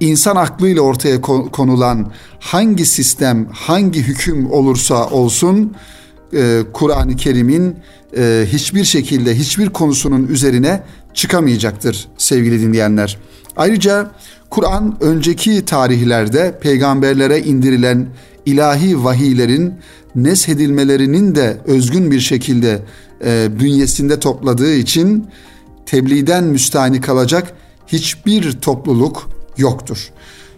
İnsan 0.00 0.36
aklıyla 0.36 0.82
ortaya 0.82 1.20
konulan 1.52 2.12
hangi 2.40 2.86
sistem, 2.86 3.48
hangi 3.52 4.02
hüküm 4.02 4.50
olursa 4.50 5.10
olsun 5.10 5.74
e, 6.32 6.62
Kur'an-ı 6.72 7.16
Kerim'in 7.16 7.76
e, 8.16 8.46
hiçbir 8.52 8.84
şekilde 8.84 9.34
hiçbir 9.34 9.68
konusunun 9.68 10.26
üzerine 10.28 10.82
çıkamayacaktır 11.14 12.08
sevgili 12.18 12.60
dinleyenler. 12.60 13.18
Ayrıca 13.56 14.10
Kur'an 14.50 14.96
önceki 15.00 15.64
tarihlerde 15.64 16.58
peygamberlere 16.60 17.40
indirilen 17.40 18.06
ilahi 18.46 19.04
vahiylerin 19.04 19.74
neshedilmelerinin 20.14 21.34
de 21.34 21.56
özgün 21.66 22.10
bir 22.10 22.20
şekilde 22.20 22.82
e, 23.24 23.60
bünyesinde 23.60 24.20
topladığı 24.20 24.74
için 24.74 25.26
tebliğden 25.86 26.44
müstahni 26.44 27.00
kalacak 27.00 27.52
hiçbir 27.86 28.52
topluluk 28.52 29.28
yoktur. 29.56 30.10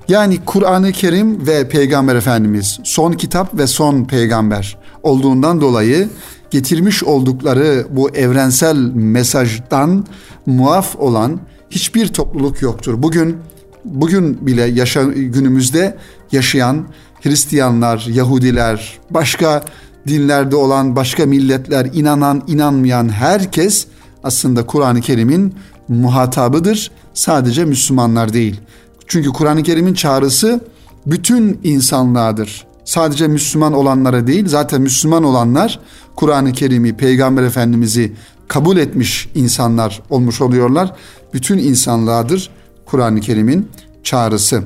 Yani 0.08 0.38
Kur'an-ı 0.46 0.92
Kerim 0.92 1.46
ve 1.46 1.68
Peygamber 1.68 2.16
Efendimiz 2.16 2.80
son 2.84 3.12
kitap 3.12 3.58
ve 3.58 3.66
son 3.66 4.04
peygamber 4.04 4.78
olduğundan 5.02 5.60
dolayı 5.60 6.08
getirmiş 6.50 7.04
oldukları 7.04 7.86
bu 7.90 8.10
evrensel 8.10 8.76
mesajdan 8.94 10.06
muaf 10.46 10.96
olan 10.96 11.40
hiçbir 11.70 12.08
topluluk 12.08 12.62
yoktur. 12.62 13.02
Bugün 13.02 13.36
bugün 13.84 14.46
bile 14.46 14.62
yaşa, 14.62 15.02
günümüzde 15.04 15.96
yaşayan 16.32 16.86
Hristiyanlar, 17.22 18.06
Yahudiler, 18.12 18.98
başka 19.10 19.64
dinlerde 20.08 20.56
olan 20.56 20.96
başka 20.96 21.26
milletler, 21.26 21.90
inanan, 21.94 22.42
inanmayan 22.46 23.08
herkes 23.08 23.86
aslında 24.24 24.66
Kur'an-ı 24.66 25.00
Kerim'in 25.00 25.54
muhatabıdır. 25.88 26.90
Sadece 27.14 27.64
Müslümanlar 27.64 28.32
değil. 28.32 28.60
Çünkü 29.06 29.30
Kur'an-ı 29.30 29.62
Kerim'in 29.62 29.94
çağrısı 29.94 30.60
bütün 31.06 31.60
insanlığadır. 31.64 32.66
Sadece 32.84 33.28
Müslüman 33.28 33.72
olanlara 33.72 34.26
değil, 34.26 34.48
zaten 34.48 34.80
Müslüman 34.80 35.24
olanlar 35.24 35.80
Kur'an-ı 36.16 36.52
Kerim'i, 36.52 36.96
Peygamber 36.96 37.42
Efendimiz'i 37.42 38.12
kabul 38.48 38.76
etmiş 38.76 39.28
insanlar 39.34 40.02
olmuş 40.10 40.40
oluyorlar. 40.40 40.94
Bütün 41.34 41.58
insanlığadır 41.58 42.50
Kur'an-ı 42.86 43.20
Kerim'in 43.20 43.68
çağrısı. 44.02 44.62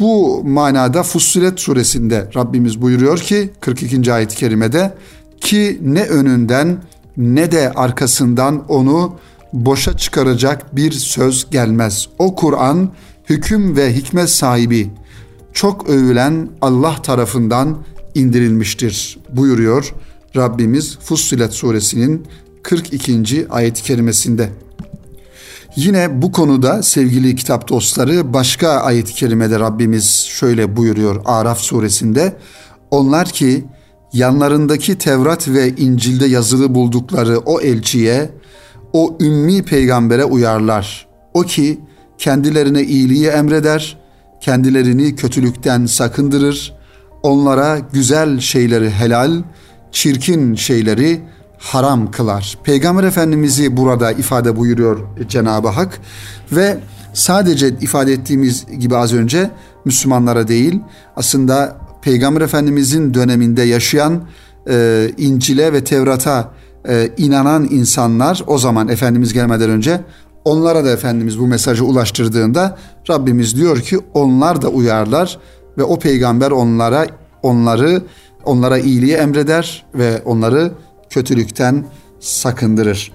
Bu 0.00 0.44
manada 0.44 1.02
Fussilet 1.02 1.60
suresinde 1.60 2.30
Rabbimiz 2.36 2.82
buyuruyor 2.82 3.18
ki 3.18 3.50
42. 3.60 4.12
ayet-i 4.12 4.36
kerimede 4.36 4.94
ki 5.40 5.78
ne 5.82 6.02
önünden 6.02 6.78
ne 7.16 7.52
de 7.52 7.72
arkasından 7.72 8.64
onu 8.68 9.14
boşa 9.52 9.96
çıkaracak 9.96 10.76
bir 10.76 10.92
söz 10.92 11.50
gelmez. 11.50 12.08
O 12.18 12.34
Kur'an 12.34 12.90
hüküm 13.28 13.76
ve 13.76 13.94
hikmet 13.94 14.30
sahibi 14.30 14.90
çok 15.52 15.88
övülen 15.88 16.48
Allah 16.60 17.02
tarafından 17.02 17.78
indirilmiştir 18.14 19.18
buyuruyor 19.32 19.94
Rabbimiz 20.36 20.98
Fussilet 20.98 21.52
suresinin 21.52 22.26
42. 22.62 23.46
ayet-i 23.50 23.82
kerimesinde. 23.82 24.50
Yine 25.76 26.22
bu 26.22 26.32
konuda 26.32 26.82
sevgili 26.82 27.36
kitap 27.36 27.68
dostları 27.68 28.32
başka 28.34 28.68
ayet-i 28.68 29.14
kerimede 29.14 29.60
Rabbimiz 29.60 30.26
şöyle 30.30 30.76
buyuruyor 30.76 31.22
Araf 31.24 31.58
suresinde. 31.58 32.36
Onlar 32.90 33.28
ki 33.28 33.64
yanlarındaki 34.12 34.98
Tevrat 34.98 35.48
ve 35.48 35.68
İncil'de 35.68 36.26
yazılı 36.26 36.74
buldukları 36.74 37.38
o 37.38 37.60
elçiye, 37.60 38.30
o 38.92 39.16
ümmi 39.20 39.62
peygambere 39.62 40.24
uyarlar. 40.24 41.06
O 41.34 41.42
ki 41.42 41.80
kendilerine 42.18 42.82
iyiliği 42.82 43.26
emreder, 43.26 43.98
kendilerini 44.40 45.16
kötülükten 45.16 45.86
sakındırır, 45.86 46.74
onlara 47.22 47.78
güzel 47.78 48.40
şeyleri 48.40 48.90
helal, 48.90 49.42
çirkin 49.92 50.54
şeyleri 50.54 51.20
haram 51.58 52.10
kılar. 52.10 52.58
Peygamber 52.64 53.04
Efendimiz'i 53.04 53.76
burada 53.76 54.12
ifade 54.12 54.56
buyuruyor 54.56 54.98
Cenab-ı 55.28 55.68
Hak 55.68 56.00
ve 56.52 56.78
sadece 57.12 57.68
ifade 57.68 58.12
ettiğimiz 58.12 58.66
gibi 58.78 58.96
az 58.96 59.12
önce 59.12 59.50
Müslümanlara 59.84 60.48
değil 60.48 60.80
aslında 61.16 61.76
Peygamber 62.02 62.40
Efendimiz'in 62.40 63.14
döneminde 63.14 63.62
yaşayan 63.62 64.24
e, 64.70 65.10
İncil'e 65.18 65.72
ve 65.72 65.84
Tevrat'a 65.84 66.50
e, 66.88 67.10
inanan 67.16 67.68
insanlar 67.70 68.42
o 68.46 68.58
zaman 68.58 68.88
Efendimiz 68.88 69.32
gelmeden 69.32 69.70
önce 69.70 70.00
onlara 70.44 70.84
da 70.84 70.90
Efendimiz 70.90 71.38
bu 71.38 71.46
mesajı 71.46 71.84
ulaştırdığında 71.84 72.78
Rabbimiz 73.10 73.56
diyor 73.56 73.80
ki 73.80 73.98
onlar 74.14 74.62
da 74.62 74.68
uyarlar 74.68 75.38
ve 75.78 75.82
o 75.82 75.98
peygamber 75.98 76.50
onlara 76.50 77.06
onları 77.42 78.02
onlara 78.44 78.78
iyiliği 78.78 79.14
emreder 79.14 79.86
ve 79.94 80.22
onları 80.24 80.72
kötülükten 81.10 81.86
sakındırır. 82.20 83.12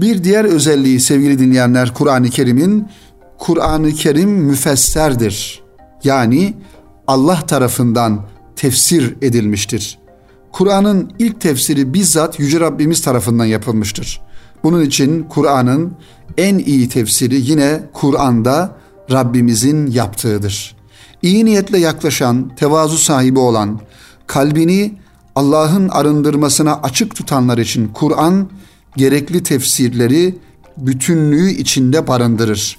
Bir 0.00 0.24
diğer 0.24 0.44
özelliği 0.44 1.00
sevgili 1.00 1.38
dinleyenler 1.38 1.94
Kur'an-ı 1.94 2.30
Kerim'in 2.30 2.88
Kur'an-ı 3.38 3.92
Kerim 3.92 4.30
müfesserdir. 4.30 5.62
Yani 6.04 6.54
Allah 7.06 7.46
tarafından 7.46 8.26
tefsir 8.56 9.16
edilmiştir. 9.22 9.98
Kur'an'ın 10.54 11.12
ilk 11.18 11.40
tefsiri 11.40 11.94
bizzat 11.94 12.40
Yüce 12.40 12.60
Rabbimiz 12.60 13.02
tarafından 13.02 13.44
yapılmıştır. 13.44 14.20
Bunun 14.62 14.82
için 14.82 15.22
Kur'an'ın 15.22 15.92
en 16.38 16.58
iyi 16.58 16.88
tefsiri 16.88 17.50
yine 17.50 17.82
Kur'an'da 17.92 18.76
Rabbimizin 19.10 19.86
yaptığıdır. 19.86 20.76
İyi 21.22 21.44
niyetle 21.44 21.78
yaklaşan, 21.78 22.50
tevazu 22.56 22.98
sahibi 22.98 23.38
olan, 23.38 23.80
kalbini 24.26 24.94
Allah'ın 25.34 25.88
arındırmasına 25.88 26.80
açık 26.82 27.16
tutanlar 27.16 27.58
için 27.58 27.88
Kur'an 27.88 28.50
gerekli 28.96 29.42
tefsirleri 29.42 30.38
bütünlüğü 30.76 31.50
içinde 31.50 32.06
barındırır. 32.06 32.78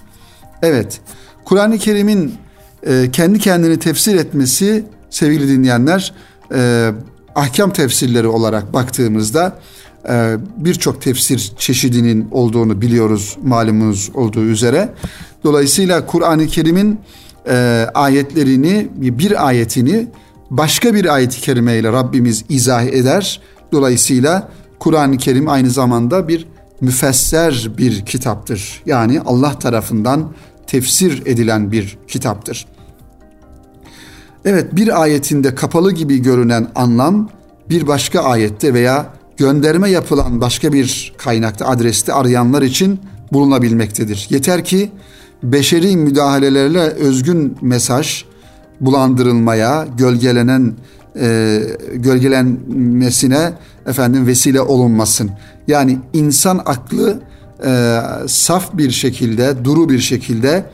Evet, 0.61 1.01
Kur'an-ı 1.45 1.77
Kerim'in 1.77 2.35
e, 2.83 3.11
kendi 3.11 3.39
kendini 3.39 3.79
tefsir 3.79 4.15
etmesi 4.15 4.85
sevgili 5.09 5.47
dinleyenler 5.47 6.13
e, 6.53 6.91
ahkam 7.35 7.73
tefsirleri 7.73 8.27
olarak 8.27 8.73
baktığımızda 8.73 9.59
e, 10.09 10.35
birçok 10.57 11.01
tefsir 11.01 11.51
çeşidinin 11.57 12.27
olduğunu 12.31 12.81
biliyoruz 12.81 13.37
malumunuz 13.43 14.09
olduğu 14.13 14.43
üzere. 14.43 14.93
Dolayısıyla 15.43 16.05
Kur'an-ı 16.05 16.47
Kerim'in 16.47 16.99
e, 17.47 17.87
ayetlerini 17.93 18.87
bir 18.95 19.47
ayetini 19.47 20.07
başka 20.49 20.93
bir 20.93 21.13
ayet-i 21.13 21.41
kerimeyle 21.41 21.91
Rabbimiz 21.91 22.45
izah 22.49 22.83
eder. 22.83 23.41
Dolayısıyla 23.71 24.49
Kur'an-ı 24.79 25.17
Kerim 25.17 25.49
aynı 25.49 25.69
zamanda 25.69 26.27
bir 26.27 26.47
müfesser 26.81 27.69
bir 27.77 28.05
kitaptır. 28.05 28.81
Yani 28.85 29.21
Allah 29.25 29.59
tarafından 29.59 30.31
tefsir 30.67 31.25
edilen 31.25 31.71
bir 31.71 31.97
kitaptır. 32.07 32.65
Evet 34.45 34.75
bir 34.75 35.01
ayetinde 35.01 35.55
kapalı 35.55 35.91
gibi 35.91 36.21
görünen 36.21 36.67
anlam 36.75 37.29
bir 37.69 37.87
başka 37.87 38.19
ayette 38.21 38.73
veya 38.73 39.13
gönderme 39.37 39.89
yapılan 39.89 40.41
başka 40.41 40.73
bir 40.73 41.13
kaynakta 41.17 41.65
adreste 41.65 42.13
arayanlar 42.13 42.61
için 42.61 42.99
bulunabilmektedir. 43.33 44.27
Yeter 44.29 44.65
ki 44.65 44.91
beşeri 45.43 45.97
müdahalelerle 45.97 46.79
özgün 46.79 47.57
mesaj 47.61 48.23
bulandırılmaya, 48.81 49.87
gölgelenen 49.97 50.73
e, 51.19 51.59
gölgelenmesine 51.93 53.53
efendim 53.87 54.27
vesile 54.27 54.61
olunmasın. 54.61 55.31
Yani 55.67 55.97
insan 56.13 56.61
aklı 56.65 57.19
e, 57.65 57.99
saf 58.27 58.77
bir 58.77 58.91
şekilde, 58.91 59.65
duru 59.65 59.89
bir 59.89 59.99
şekilde 59.99 60.65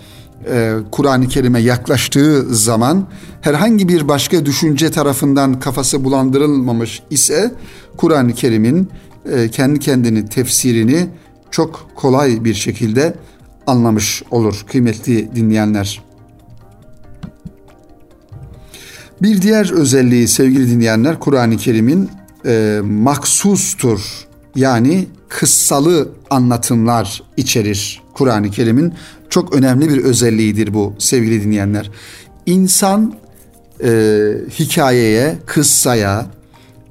e, 0.49 0.73
Kur'an-ı 0.91 1.27
Kerim'e 1.27 1.60
yaklaştığı 1.60 2.56
zaman 2.56 3.08
herhangi 3.41 3.88
bir 3.88 4.08
başka 4.08 4.45
düşünce 4.45 4.91
tarafından 4.91 5.60
kafası 5.60 6.04
bulandırılmamış 6.04 7.04
ise 7.10 7.51
Kur'an-ı 7.97 8.34
Kerim'in 8.34 8.89
e, 9.32 9.49
kendi 9.49 9.80
kendini 9.80 10.25
tefsirini 10.25 11.08
çok 11.51 11.88
kolay 11.95 12.43
bir 12.43 12.54
şekilde 12.54 13.13
anlamış 13.67 14.23
olur 14.32 14.65
kıymetli 14.67 15.36
dinleyenler. 15.36 16.01
Bir 19.21 19.41
diğer 19.41 19.71
özelliği 19.71 20.27
sevgili 20.27 20.69
dinleyenler 20.69 21.19
Kur'an-ı 21.19 21.58
Kerim'in 21.58 22.10
e, 22.45 22.80
maksustur. 22.84 24.27
Yani 24.56 25.08
kıssalı 25.30 26.10
anlatımlar 26.30 27.23
içerir 27.38 28.01
Kur'an-ı 28.13 28.51
Kerim'in. 28.51 28.93
Çok 29.32 29.56
önemli 29.56 29.89
bir 29.89 30.04
özelliğidir 30.04 30.74
bu 30.74 30.94
sevgili 31.00 31.44
dinleyenler. 31.44 31.91
İnsan 32.46 33.13
e, 33.84 33.89
hikayeye, 34.60 35.38
kıssaya 35.46 36.26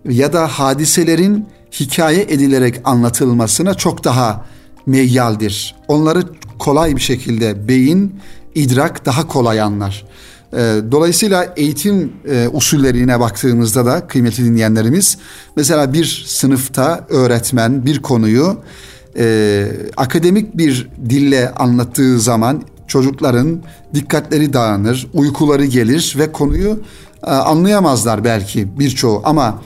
ya 0.09 0.33
da 0.33 0.47
hadiselerin 0.47 1.47
hikaye 1.81 2.23
edilerek 2.23 2.81
anlatılmasına 2.85 3.75
çok 3.75 4.05
daha 4.05 4.47
meyyaldir. 4.87 5.77
Onları 5.89 6.23
kolay 6.59 6.97
bir 6.97 7.01
şekilde 7.01 7.69
beyin, 7.69 8.21
idrak 8.55 9.07
daha 9.07 9.27
kolay 9.29 9.61
anlar. 9.61 10.07
E, 10.53 10.57
dolayısıyla 10.93 11.55
eğitim 11.57 12.13
e, 12.29 12.49
usullerine 12.49 13.21
baktığımızda 13.21 13.87
da 13.87 14.07
kıymetli 14.07 14.45
dinleyenlerimiz 14.45 15.19
mesela 15.57 15.93
bir 15.93 16.25
sınıfta 16.27 17.07
öğretmen 17.09 17.87
bir 17.87 18.03
konuyu 18.03 18.57
e, 19.19 19.67
akademik 19.97 20.59
bir 20.59 20.89
dille 21.09 21.51
anlattığı 21.51 22.21
zaman 22.21 22.63
çocukların 22.87 23.63
dikkatleri 23.95 24.53
dağınır, 24.53 25.07
uykuları 25.15 25.65
gelir 25.65 26.15
ve 26.19 26.33
konuyu 26.33 26.81
e, 27.27 27.31
anlayamazlar 27.31 28.25
belki 28.25 28.79
birçoğu 28.79 29.23
ama 29.25 29.63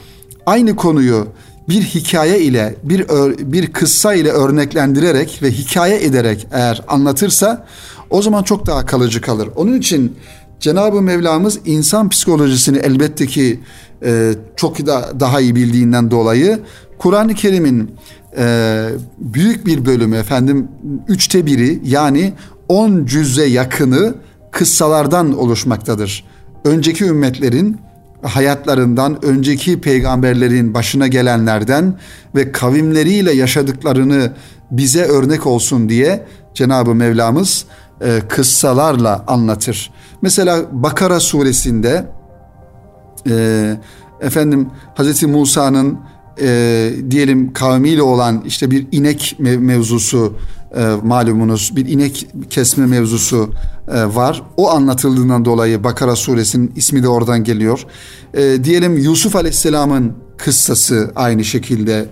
aynı 0.46 0.76
konuyu 0.76 1.26
bir 1.68 1.82
hikaye 1.82 2.40
ile 2.40 2.74
bir 2.82 3.08
bir 3.52 3.72
kıssa 3.72 4.14
ile 4.14 4.30
örneklendirerek 4.30 5.42
ve 5.42 5.50
hikaye 5.50 6.04
ederek 6.04 6.46
eğer 6.52 6.82
anlatırsa 6.88 7.66
o 8.10 8.22
zaman 8.22 8.42
çok 8.42 8.66
daha 8.66 8.86
kalıcı 8.86 9.20
kalır. 9.20 9.48
Onun 9.56 9.78
için 9.78 10.16
Cenab-ı 10.60 11.02
Mevlamız 11.02 11.60
insan 11.64 12.08
psikolojisini 12.08 12.78
elbette 12.78 13.26
ki 13.26 13.60
e, 14.04 14.34
çok 14.56 14.86
da, 14.86 15.20
daha 15.20 15.40
iyi 15.40 15.54
bildiğinden 15.54 16.10
dolayı 16.10 16.60
Kur'an-ı 16.98 17.34
Kerim'in 17.34 17.90
e, 18.38 18.88
büyük 19.18 19.66
bir 19.66 19.86
bölümü 19.86 20.16
efendim 20.16 20.68
üçte 21.08 21.46
biri 21.46 21.80
yani 21.84 22.32
on 22.68 23.06
cüze 23.06 23.44
yakını 23.44 24.14
kıssalardan 24.50 25.38
oluşmaktadır. 25.38 26.24
Önceki 26.64 27.04
ümmetlerin 27.04 27.76
hayatlarından, 28.22 29.24
önceki 29.24 29.80
peygamberlerin 29.80 30.74
başına 30.74 31.06
gelenlerden 31.06 31.98
ve 32.34 32.52
kavimleriyle 32.52 33.32
yaşadıklarını 33.32 34.32
bize 34.70 35.04
örnek 35.04 35.46
olsun 35.46 35.88
diye 35.88 36.26
Cenab-ı 36.54 36.94
Mevlamız 36.94 37.64
e, 38.00 38.20
kıssalarla 38.28 39.24
anlatır. 39.26 39.92
Mesela 40.22 40.58
Bakara 40.72 41.20
suresinde 41.20 42.06
e, 43.30 43.76
efendim 44.20 44.70
Hazreti 44.94 45.26
Musa'nın 45.26 45.98
e, 46.40 46.90
diyelim 47.10 47.52
kavmiyle 47.52 48.02
olan 48.02 48.42
işte 48.46 48.70
bir 48.70 48.86
inek 48.92 49.36
mevzusu 49.38 50.34
e, 50.76 50.86
malumunuz 51.02 51.72
bir 51.76 51.86
inek 51.86 52.26
kesme 52.50 52.86
mevzusu 52.86 53.50
e, 53.88 54.04
var. 54.04 54.42
O 54.56 54.70
anlatıldığından 54.70 55.44
dolayı 55.44 55.84
Bakara 55.84 56.16
suresinin 56.16 56.72
ismi 56.76 57.02
de 57.02 57.08
oradan 57.08 57.44
geliyor. 57.44 57.86
E, 58.34 58.64
diyelim 58.64 58.96
Yusuf 58.96 59.36
Aleyhisselam'ın 59.36 60.12
kıssası 60.36 61.12
aynı 61.16 61.44
şekilde 61.44 62.08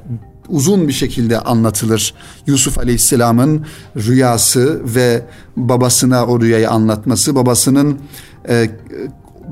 uzun 0.48 0.88
bir 0.88 0.92
şekilde 0.92 1.40
anlatılır. 1.40 2.14
Yusuf 2.46 2.78
Aleyhisselam'ın 2.78 3.66
rüyası 3.96 4.80
ve 4.84 5.22
babasına 5.56 6.26
o 6.26 6.40
rüyayı 6.40 6.70
anlatması, 6.70 7.34
babasının 7.34 7.98
e, 8.48 8.70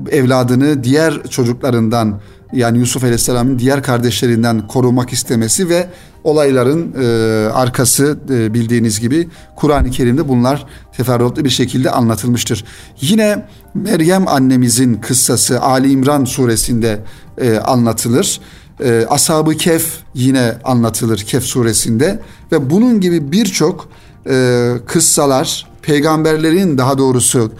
evladını 0.09 0.83
diğer 0.83 1.23
çocuklarından 1.29 2.19
yani 2.53 2.77
Yusuf 2.77 3.03
Aleyhisselam'ın 3.03 3.59
diğer 3.59 3.83
kardeşlerinden 3.83 4.67
korumak 4.67 5.13
istemesi 5.13 5.69
ve 5.69 5.87
olayların 6.23 6.93
e, 7.01 7.05
arkası 7.49 8.19
e, 8.29 8.53
bildiğiniz 8.53 8.99
gibi 8.99 9.29
Kur'an-ı 9.55 9.91
Kerim'de 9.91 10.27
bunlar 10.27 10.65
teferruatlı 10.97 11.45
bir 11.45 11.49
şekilde 11.49 11.91
anlatılmıştır. 11.91 12.65
Yine 13.01 13.45
Meryem 13.73 14.27
annemizin 14.27 14.95
kıssası 14.95 15.61
Ali 15.61 15.91
İmran 15.91 16.25
suresinde 16.25 16.99
e, 17.37 17.57
anlatılır. 17.57 18.39
E, 18.83 19.05
Ashab-ı 19.09 19.57
Kehf 19.57 19.97
yine 20.13 20.53
anlatılır 20.63 21.17
Kehf 21.17 21.43
suresinde 21.43 22.19
ve 22.51 22.69
bunun 22.69 22.99
gibi 23.01 23.31
birçok 23.31 23.89
e, 24.29 24.73
kıssalar 24.85 25.67
peygamberlerin 25.81 26.77
daha 26.77 26.97
doğrusu 26.97 27.51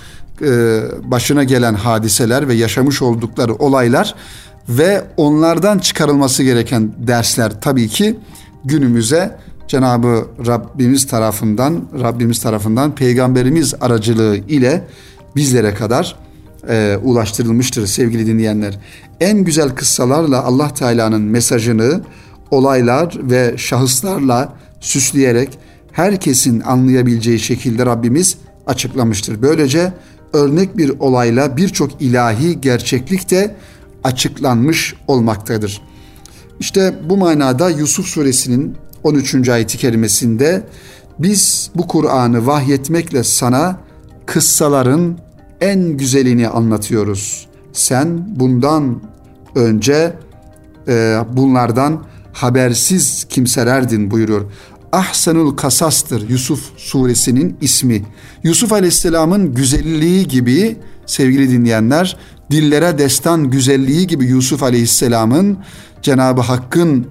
e, 0.41 0.81
başına 1.03 1.43
gelen 1.43 1.73
hadiseler 1.73 2.47
ve 2.47 2.53
yaşamış 2.53 3.01
oldukları 3.01 3.55
olaylar 3.55 4.15
ve 4.69 5.03
onlardan 5.17 5.79
çıkarılması 5.79 6.43
gereken 6.43 6.91
dersler 6.97 7.61
tabii 7.61 7.87
ki 7.87 8.19
günümüze 8.65 9.37
Cenabı 9.67 10.27
Rabbimiz 10.47 11.07
tarafından 11.07 11.81
Rabbimiz 12.01 12.39
tarafından 12.39 12.95
peygamberimiz 12.95 13.73
aracılığı 13.81 14.37
ile 14.37 14.87
bizlere 15.35 15.73
kadar 15.73 16.15
e, 16.69 16.97
ulaştırılmıştır 17.03 17.87
sevgili 17.87 18.27
dinleyenler. 18.27 18.79
En 19.19 19.37
güzel 19.43 19.69
kıssalarla 19.69 20.43
Allah 20.43 20.73
Teala'nın 20.73 21.21
mesajını 21.21 22.01
olaylar 22.51 23.17
ve 23.21 23.53
şahıslarla 23.57 24.53
süsleyerek 24.79 25.59
herkesin 25.91 26.59
anlayabileceği 26.59 27.39
şekilde 27.39 27.85
Rabbimiz 27.85 28.37
açıklamıştır. 28.67 29.41
Böylece 29.41 29.93
örnek 30.33 30.77
bir 30.77 30.89
olayla 30.99 31.57
birçok 31.57 32.01
ilahi 32.01 32.61
gerçeklik 32.61 33.31
de 33.31 33.55
açıklanmış 34.03 34.95
olmaktadır. 35.07 35.81
İşte 36.59 36.95
bu 37.09 37.17
manada 37.17 37.69
Yusuf 37.69 38.05
suresinin 38.05 38.77
13. 39.03 39.49
ayeti 39.49 39.77
kerimesinde 39.77 40.63
biz 41.19 41.71
bu 41.75 41.87
Kur'an'ı 41.87 42.47
vahyetmekle 42.47 43.23
sana 43.23 43.77
kıssaların 44.25 45.17
en 45.61 45.97
güzelini 45.97 46.47
anlatıyoruz. 46.47 47.47
Sen 47.73 48.39
bundan 48.39 49.01
önce 49.55 50.13
e, 50.87 51.19
bunlardan 51.33 52.03
habersiz 52.33 53.25
kimselerdin 53.29 54.11
buyuruyor. 54.11 54.45
Ahsanul 54.91 55.55
Kasas'tır 55.55 56.29
Yusuf 56.29 56.61
suresinin 56.77 57.57
ismi. 57.61 58.03
Yusuf 58.43 58.73
Aleyhisselam'ın 58.73 59.53
güzelliği 59.53 60.27
gibi 60.27 60.77
sevgili 61.05 61.49
dinleyenler 61.49 62.17
dillere 62.51 62.97
destan 62.97 63.49
güzelliği 63.49 64.07
gibi 64.07 64.25
Yusuf 64.25 64.63
Aleyhisselam'ın 64.63 65.57
Cenab-ı 66.01 66.41
Hakk'ın 66.41 67.07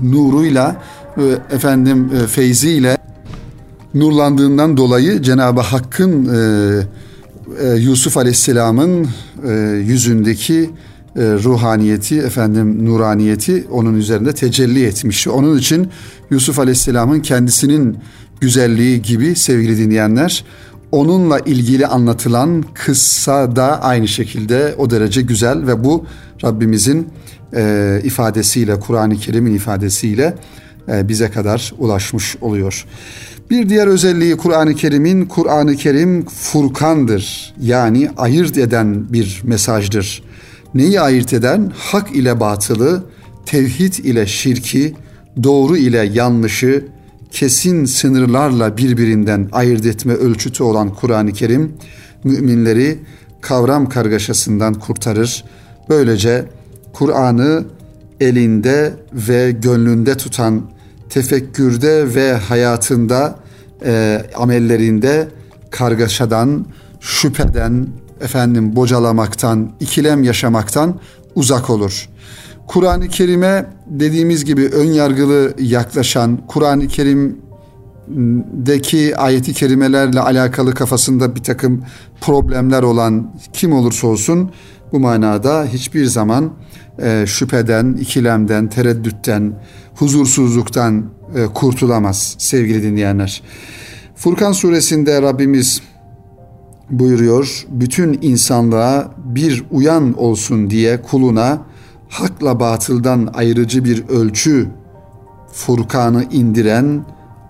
nuruyla 0.00 0.82
e, 1.16 1.54
efendim 1.54 2.10
e, 2.14 2.26
feyziyle 2.26 2.96
nurlandığından 3.94 4.76
dolayı 4.76 5.22
Cenab-ı 5.22 5.60
Hakk'ın 5.60 6.34
e, 6.34 7.74
Yusuf 7.76 8.16
Aleyhisselam'ın 8.16 9.08
yüzündeki 9.84 10.70
ruhaniyeti 11.16 12.18
efendim 12.18 12.86
nuraniyeti 12.86 13.64
onun 13.70 13.94
üzerinde 13.94 14.32
tecelli 14.32 14.84
etmiş. 14.84 15.28
Onun 15.28 15.58
için 15.58 15.88
Yusuf 16.30 16.58
Aleyhisselam'ın 16.58 17.20
kendisinin 17.20 17.98
güzelliği 18.40 19.02
gibi 19.02 19.34
sevgili 19.34 19.78
dinleyenler 19.78 20.44
onunla 20.92 21.38
ilgili 21.38 21.86
anlatılan 21.86 22.64
kıssa 22.74 23.56
da 23.56 23.82
aynı 23.82 24.08
şekilde 24.08 24.74
o 24.78 24.90
derece 24.90 25.22
güzel 25.22 25.66
ve 25.66 25.84
bu 25.84 26.06
Rabbimizin 26.44 27.08
e, 27.56 28.00
ifadesiyle, 28.04 28.80
Kur'an-ı 28.80 29.16
Kerim'in 29.16 29.54
ifadesiyle 29.54 30.34
e, 30.88 31.08
bize 31.08 31.30
kadar 31.30 31.74
ulaşmış 31.78 32.36
oluyor. 32.40 32.86
Bir 33.50 33.68
diğer 33.68 33.86
özelliği 33.86 34.36
Kur'an-ı 34.36 34.74
Kerim'in 34.74 35.26
Kur'an-ı 35.26 35.76
Kerim 35.76 36.26
Furkan'dır. 36.26 37.54
Yani 37.60 38.10
ayırt 38.16 38.58
eden 38.58 39.12
bir 39.12 39.40
mesajdır. 39.44 40.22
Neyi 40.74 41.00
ayırt 41.00 41.32
eden? 41.32 41.72
Hak 41.78 42.16
ile 42.16 42.40
batılı, 42.40 43.04
tevhid 43.46 43.94
ile 43.94 44.26
şirki, 44.26 44.94
doğru 45.42 45.76
ile 45.76 46.10
yanlışı, 46.12 46.84
kesin 47.36 47.84
sınırlarla 47.84 48.76
birbirinden 48.76 49.48
ayırt 49.52 49.86
etme 49.86 50.12
ölçütü 50.12 50.62
olan 50.62 50.94
Kur'an-ı 50.94 51.32
Kerim 51.32 51.72
müminleri 52.24 52.98
kavram 53.40 53.88
kargaşasından 53.88 54.74
kurtarır. 54.74 55.44
Böylece 55.88 56.44
Kur'an'ı 56.92 57.64
elinde 58.20 58.94
ve 59.12 59.50
gönlünde 59.50 60.16
tutan 60.16 60.62
tefekkürde 61.10 62.14
ve 62.14 62.32
hayatında 62.34 63.38
e, 63.84 64.22
amellerinde 64.36 65.28
kargaşadan, 65.70 66.66
şüpheden, 67.00 67.86
efendim 68.20 68.76
bocalamaktan, 68.76 69.72
ikilem 69.80 70.24
yaşamaktan 70.24 71.00
uzak 71.34 71.70
olur. 71.70 72.08
Kur'an-ı 72.66 73.08
Kerim'e 73.08 73.66
dediğimiz 73.86 74.44
gibi 74.44 74.66
ön 74.66 74.86
yargılı 74.86 75.54
yaklaşan, 75.58 76.38
Kur'an-ı 76.46 76.88
Kerim 76.88 77.46
deki 78.52 79.16
ayeti 79.16 79.54
kerimelerle 79.54 80.20
alakalı 80.20 80.74
kafasında 80.74 81.36
bir 81.36 81.42
takım 81.42 81.82
problemler 82.20 82.82
olan 82.82 83.34
kim 83.52 83.72
olursa 83.72 84.06
olsun 84.06 84.50
bu 84.92 85.00
manada 85.00 85.64
hiçbir 85.64 86.04
zaman 86.04 86.52
e, 87.02 87.24
şüpheden, 87.26 87.92
ikilemden, 87.92 88.68
tereddütten, 88.68 89.52
huzursuzluktan 89.94 91.06
e, 91.34 91.46
kurtulamaz 91.46 92.36
sevgili 92.38 92.82
dinleyenler. 92.82 93.42
Furkan 94.16 94.52
suresinde 94.52 95.22
Rabbimiz 95.22 95.82
buyuruyor. 96.90 97.66
Bütün 97.68 98.18
insanlığa 98.22 99.14
bir 99.24 99.64
uyan 99.70 100.18
olsun 100.18 100.70
diye 100.70 101.02
kuluna 101.02 101.62
hakla 102.08 102.60
batıldan 102.60 103.28
ayrıcı 103.34 103.84
bir 103.84 104.08
ölçü 104.08 104.68
Furkan'ı 105.52 106.24
indiren 106.24 107.04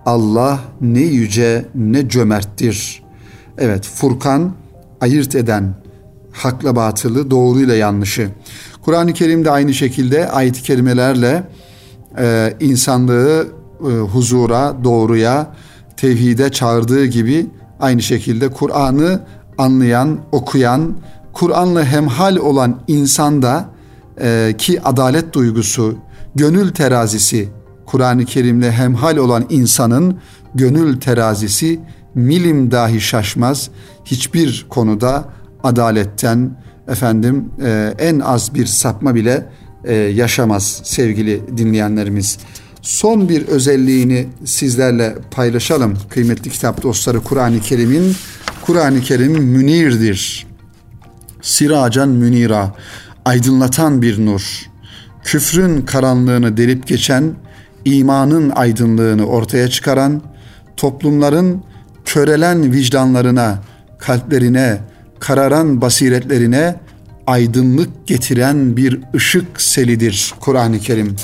Allah 0.07 0.61
ne 0.81 1.01
yüce 1.01 1.65
ne 1.75 2.09
cömerttir. 2.09 3.03
Evet 3.59 3.87
Furkan 3.87 4.53
ayırt 5.01 5.35
eden 5.35 5.75
hakla 6.33 6.77
batılı, 6.77 7.31
doğruyla 7.31 7.75
yanlışı. 7.75 8.31
Kur'an-ı 8.83 9.13
Kerim'de 9.13 9.51
aynı 9.51 9.75
şekilde 9.75 10.31
ayet-i 10.31 10.63
kerimelerle 10.63 11.43
e, 12.19 12.55
insanlığı 12.61 13.49
e, 13.81 13.85
huzura, 13.85 14.77
doğruya, 14.85 15.47
tevhide 15.97 16.53
çağırdığı 16.53 17.05
gibi 17.07 17.47
aynı 17.81 18.03
şekilde 18.03 18.49
Kur'an'ı 18.49 19.21
anlayan, 19.59 20.19
okuyan, 20.33 20.97
Kur'an'la 21.33 21.85
hemhal 21.85 22.37
olan 22.37 22.81
insanda 22.89 23.76
e, 24.21 24.55
ki 24.59 24.83
adalet 24.83 25.33
duygusu, 25.33 25.99
gönül 26.35 26.71
terazisi, 26.71 27.49
Kur'an-ı 27.87 28.25
Kerim'le 28.25 28.71
hemhal 28.71 29.17
olan 29.17 29.47
insanın 29.51 30.19
gönül 30.55 31.01
terazisi 31.01 31.81
milim 32.15 32.71
dahi 32.71 33.01
şaşmaz. 33.01 33.71
Hiçbir 34.05 34.67
konuda 34.69 35.29
adaletten 35.63 36.59
efendim 36.89 37.45
e, 37.65 37.95
en 37.99 38.19
az 38.19 38.55
bir 38.55 38.67
sapma 38.67 39.15
bile 39.15 39.47
e, 39.85 39.95
yaşamaz 39.95 40.81
sevgili 40.85 41.43
dinleyenlerimiz. 41.59 42.39
Son 42.83 43.29
bir 43.29 43.47
özelliğini 43.47 44.27
sizlerle 44.45 45.15
paylaşalım. 45.31 45.99
Kıymetli 46.11 46.51
kitap 46.51 46.83
dostları 46.83 47.21
Kur'an-ı 47.21 47.61
Kerim'in 47.61 48.17
Kur'an-ı 48.67 49.01
Kerim 49.01 49.33
münirdir. 49.33 50.47
Siracan 51.43 52.09
münira, 52.09 52.75
aydınlatan 53.27 54.03
bir 54.03 54.27
nur. 54.27 54.67
Küfrün 55.25 55.83
karanlığını 55.83 56.57
delip 56.57 56.87
geçen, 56.87 57.35
imanın 57.85 58.51
aydınlığını 58.51 59.27
ortaya 59.27 59.69
çıkaran, 59.69 60.23
toplumların 60.77 61.63
körelen 62.05 62.73
vicdanlarına, 62.73 63.59
kalplerine, 63.99 64.79
kararan 65.21 65.81
basiretlerine 65.81 66.77
aydınlık 67.27 68.07
getiren 68.07 68.77
bir 68.77 69.01
ışık 69.15 69.61
selidir 69.61 70.35
Kur'an-ı 70.41 70.79
Kerim. 70.79 71.17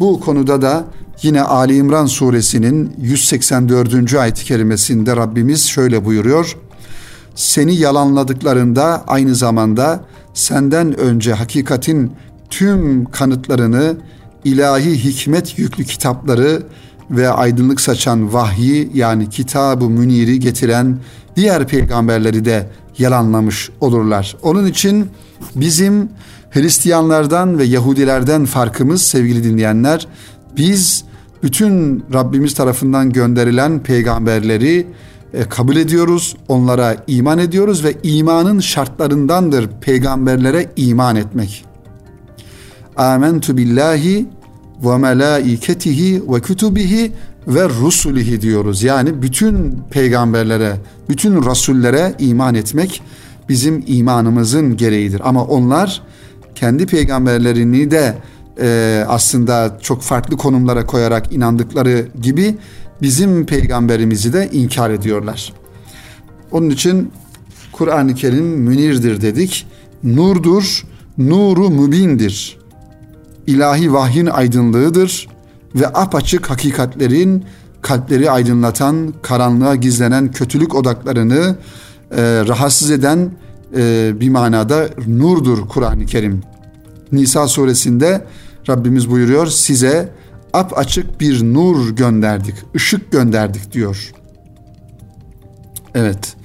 Bu 0.00 0.20
konuda 0.20 0.62
da 0.62 0.84
yine 1.22 1.42
Ali 1.42 1.76
İmran 1.76 2.06
suresinin 2.06 2.92
184. 3.00 4.14
ayet-i 4.14 4.44
kerimesinde 4.44 5.16
Rabbimiz 5.16 5.68
şöyle 5.68 6.04
buyuruyor. 6.04 6.56
Seni 7.34 7.74
yalanladıklarında 7.74 9.04
aynı 9.06 9.34
zamanda 9.34 10.04
senden 10.34 10.98
önce 10.98 11.32
hakikatin 11.32 12.12
tüm 12.50 13.04
kanıtlarını 13.04 13.96
ilahi 14.44 15.04
hikmet 15.04 15.58
yüklü 15.58 15.84
kitapları 15.84 16.62
ve 17.10 17.28
aydınlık 17.28 17.80
saçan 17.80 18.32
vahyi 18.32 18.90
yani 18.94 19.30
kitabı 19.30 19.90
müniri 19.90 20.40
getiren 20.40 20.98
diğer 21.36 21.66
peygamberleri 21.66 22.44
de 22.44 22.68
yalanlamış 22.98 23.70
olurlar. 23.80 24.36
Onun 24.42 24.66
için 24.66 25.10
bizim 25.56 26.08
Hristiyanlardan 26.50 27.58
ve 27.58 27.64
Yahudilerden 27.64 28.44
farkımız 28.44 29.02
sevgili 29.02 29.44
dinleyenler 29.44 30.06
biz 30.56 31.04
bütün 31.42 32.04
Rabbimiz 32.14 32.54
tarafından 32.54 33.10
gönderilen 33.12 33.82
peygamberleri 33.82 34.86
kabul 35.48 35.76
ediyoruz, 35.76 36.36
onlara 36.48 36.96
iman 37.06 37.38
ediyoruz 37.38 37.84
ve 37.84 37.94
imanın 38.02 38.60
şartlarındandır 38.60 39.68
peygamberlere 39.80 40.70
iman 40.76 41.16
etmek. 41.16 41.64
Amentu 42.96 43.56
billahi 43.56 44.26
ve 44.84 44.98
melaiketihi 44.98 46.22
ve 46.28 46.40
kütübihi 46.40 47.12
ve 47.46 47.68
rusulihi 47.68 48.40
diyoruz. 48.40 48.82
Yani 48.82 49.22
bütün 49.22 49.78
peygamberlere, 49.90 50.76
bütün 51.08 51.44
rasullere 51.44 52.14
iman 52.18 52.54
etmek 52.54 53.02
bizim 53.48 53.84
imanımızın 53.86 54.76
gereğidir. 54.76 55.20
Ama 55.24 55.44
onlar 55.44 56.02
kendi 56.54 56.86
peygamberlerini 56.86 57.90
de 57.90 58.14
e, 58.60 59.04
aslında 59.08 59.78
çok 59.82 60.02
farklı 60.02 60.36
konumlara 60.36 60.86
koyarak 60.86 61.32
inandıkları 61.32 62.08
gibi 62.22 62.56
bizim 63.02 63.46
peygamberimizi 63.46 64.32
de 64.32 64.50
inkar 64.52 64.90
ediyorlar. 64.90 65.52
Onun 66.52 66.70
için 66.70 67.12
Kur'an-ı 67.72 68.14
Kerim 68.14 68.44
münirdir 68.44 69.20
dedik. 69.20 69.66
Nurdur, 70.04 70.86
nuru 71.18 71.70
mübindir. 71.70 72.58
İlahi 73.46 73.92
vahyin 73.92 74.26
aydınlığıdır 74.26 75.28
ve 75.74 75.86
apaçık 75.86 76.50
hakikatlerin 76.50 77.44
kalpleri 77.82 78.30
aydınlatan, 78.30 79.14
karanlığa 79.22 79.76
gizlenen 79.76 80.32
kötülük 80.32 80.74
odaklarını 80.74 81.56
e, 82.10 82.22
rahatsız 82.22 82.90
eden 82.90 83.30
e, 83.76 84.12
bir 84.20 84.30
manada 84.30 84.88
nurdur 85.06 85.68
Kur'an-ı 85.68 86.06
Kerim. 86.06 86.42
Nisa 87.12 87.48
suresinde 87.48 88.24
Rabbimiz 88.68 89.10
buyuruyor 89.10 89.46
size 89.46 90.08
ap 90.52 90.78
açık 90.78 91.20
bir 91.20 91.42
nur 91.42 91.96
gönderdik, 91.96 92.54
ışık 92.76 93.12
gönderdik 93.12 93.72
diyor. 93.72 94.12
Evet. 95.94 96.36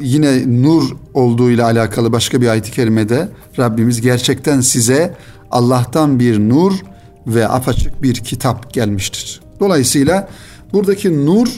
Yine 0.00 0.62
nur 0.62 0.96
olduğuyla 1.14 1.64
alakalı 1.64 2.12
başka 2.12 2.40
bir 2.40 2.48
ayet-i 2.48 2.70
kerimede 2.70 3.28
Rabbimiz 3.58 4.00
gerçekten 4.00 4.60
size 4.60 5.14
Allah'tan 5.50 6.20
bir 6.20 6.38
nur 6.38 6.72
ve 7.26 7.48
apaçık 7.48 8.02
bir 8.02 8.14
kitap 8.14 8.72
gelmiştir. 8.72 9.40
Dolayısıyla 9.60 10.28
buradaki 10.72 11.26
nur 11.26 11.48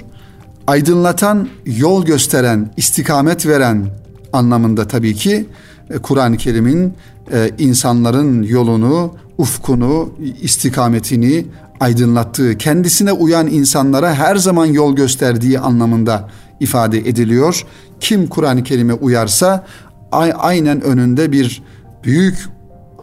aydınlatan, 0.66 1.48
yol 1.66 2.04
gösteren, 2.04 2.72
istikamet 2.76 3.46
veren 3.46 3.86
anlamında 4.32 4.88
tabii 4.88 5.14
ki 5.14 5.46
e, 5.90 5.98
Kur'an-ı 5.98 6.36
Kerim'in 6.36 6.94
e, 7.32 7.50
insanların 7.58 8.42
yolunu, 8.42 9.14
ufkunu, 9.38 10.12
istikametini 10.42 11.46
aydınlattığı, 11.80 12.58
kendisine 12.58 13.12
uyan 13.12 13.46
insanlara 13.46 14.14
her 14.14 14.36
zaman 14.36 14.66
yol 14.66 14.96
gösterdiği 14.96 15.58
anlamında 15.58 16.28
ifade 16.60 16.98
ediliyor. 16.98 17.66
Kim 18.00 18.26
Kur'an-ı 18.26 18.64
Kerim'e 18.64 18.92
uyarsa 18.92 19.66
aynen 20.38 20.80
önünde 20.80 21.32
bir 21.32 21.62
büyük 22.04 22.48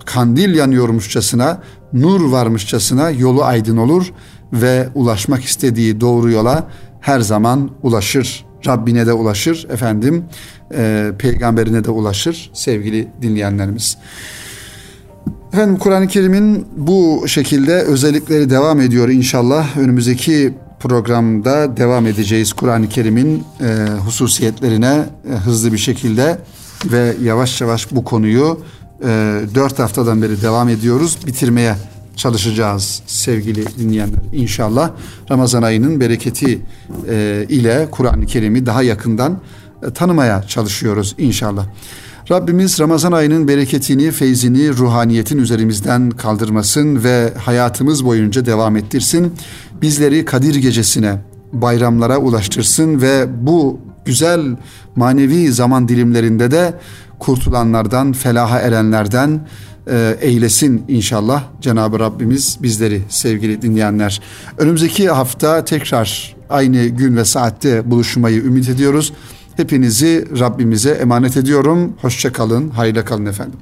kandil 0.05 0.55
yanıyormuşçasına, 0.55 1.61
nur 1.93 2.31
varmışçasına 2.31 3.09
yolu 3.09 3.43
aydın 3.43 3.77
olur 3.77 4.13
ve 4.53 4.89
ulaşmak 4.95 5.43
istediği 5.43 6.01
doğru 6.01 6.31
yola 6.31 6.67
her 7.01 7.19
zaman 7.19 7.69
ulaşır. 7.83 8.45
Rabbine 8.67 9.07
de 9.07 9.13
ulaşır 9.13 9.67
efendim, 9.69 10.25
e, 10.75 11.11
peygamberine 11.19 11.83
de 11.83 11.91
ulaşır 11.91 12.51
sevgili 12.53 13.07
dinleyenlerimiz. 13.21 13.97
Efendim 15.53 15.77
Kur'an-ı 15.77 16.07
Kerim'in 16.07 16.67
bu 16.77 17.27
şekilde 17.27 17.73
özellikleri 17.73 18.49
devam 18.49 18.81
ediyor 18.81 19.09
inşallah. 19.09 19.77
Önümüzdeki 19.77 20.53
programda 20.79 21.77
devam 21.77 22.05
edeceğiz 22.05 22.53
Kur'an-ı 22.53 22.89
Kerim'in 22.89 23.43
e, 23.61 23.87
hususiyetlerine 24.05 25.05
e, 25.29 25.33
hızlı 25.33 25.73
bir 25.73 25.77
şekilde 25.77 26.37
ve 26.85 27.15
yavaş 27.23 27.61
yavaş 27.61 27.91
bu 27.91 28.03
konuyu 28.03 28.59
e, 29.01 29.05
4 29.55 29.79
haftadan 29.79 30.21
beri 30.21 30.41
devam 30.41 30.69
ediyoruz. 30.69 31.17
Bitirmeye 31.27 31.75
çalışacağız 32.15 33.03
sevgili 33.05 33.77
dinleyenler. 33.77 34.19
İnşallah 34.33 34.91
Ramazan 35.31 35.63
ayının 35.63 35.99
bereketi 35.99 36.61
e, 37.09 37.45
ile 37.49 37.87
Kur'an-ı 37.91 38.25
Kerim'i 38.25 38.65
daha 38.65 38.83
yakından 38.83 39.39
e, 39.87 39.93
tanımaya 39.93 40.43
çalışıyoruz 40.43 41.15
inşallah. 41.17 41.65
Rabbimiz 42.31 42.79
Ramazan 42.79 43.11
ayının 43.11 43.47
bereketini, 43.47 44.11
feyzini, 44.11 44.77
ruhaniyetin 44.77 45.37
üzerimizden 45.37 46.09
kaldırmasın 46.09 47.03
ve 47.03 47.33
hayatımız 47.37 48.05
boyunca 48.05 48.45
devam 48.45 48.77
ettirsin. 48.77 49.33
Bizleri 49.81 50.25
Kadir 50.25 50.55
gecesine, 50.55 51.17
bayramlara 51.53 52.17
ulaştırsın 52.17 53.01
ve 53.01 53.25
bu 53.41 53.79
güzel 54.05 54.41
manevi 54.95 55.51
zaman 55.51 55.87
dilimlerinde 55.87 56.51
de 56.51 56.73
kurtulanlardan, 57.19 58.13
felaha 58.13 58.59
erenlerden 58.59 59.47
e, 59.91 60.17
eylesin 60.21 60.85
inşallah 60.87 61.43
Cenab-ı 61.61 61.99
Rabbimiz 61.99 62.57
bizleri 62.61 63.01
sevgili 63.09 63.61
dinleyenler. 63.61 64.21
Önümüzdeki 64.57 65.09
hafta 65.09 65.65
tekrar 65.65 66.35
aynı 66.49 66.85
gün 66.85 67.15
ve 67.17 67.25
saatte 67.25 67.91
buluşmayı 67.91 68.41
ümit 68.43 68.69
ediyoruz. 68.69 69.13
Hepinizi 69.57 70.25
Rabbimize 70.39 70.89
emanet 70.91 71.37
ediyorum. 71.37 71.93
Hoşça 72.01 72.33
kalın, 72.33 72.69
hayırla 72.69 73.05
kalın 73.05 73.25
efendim. 73.25 73.59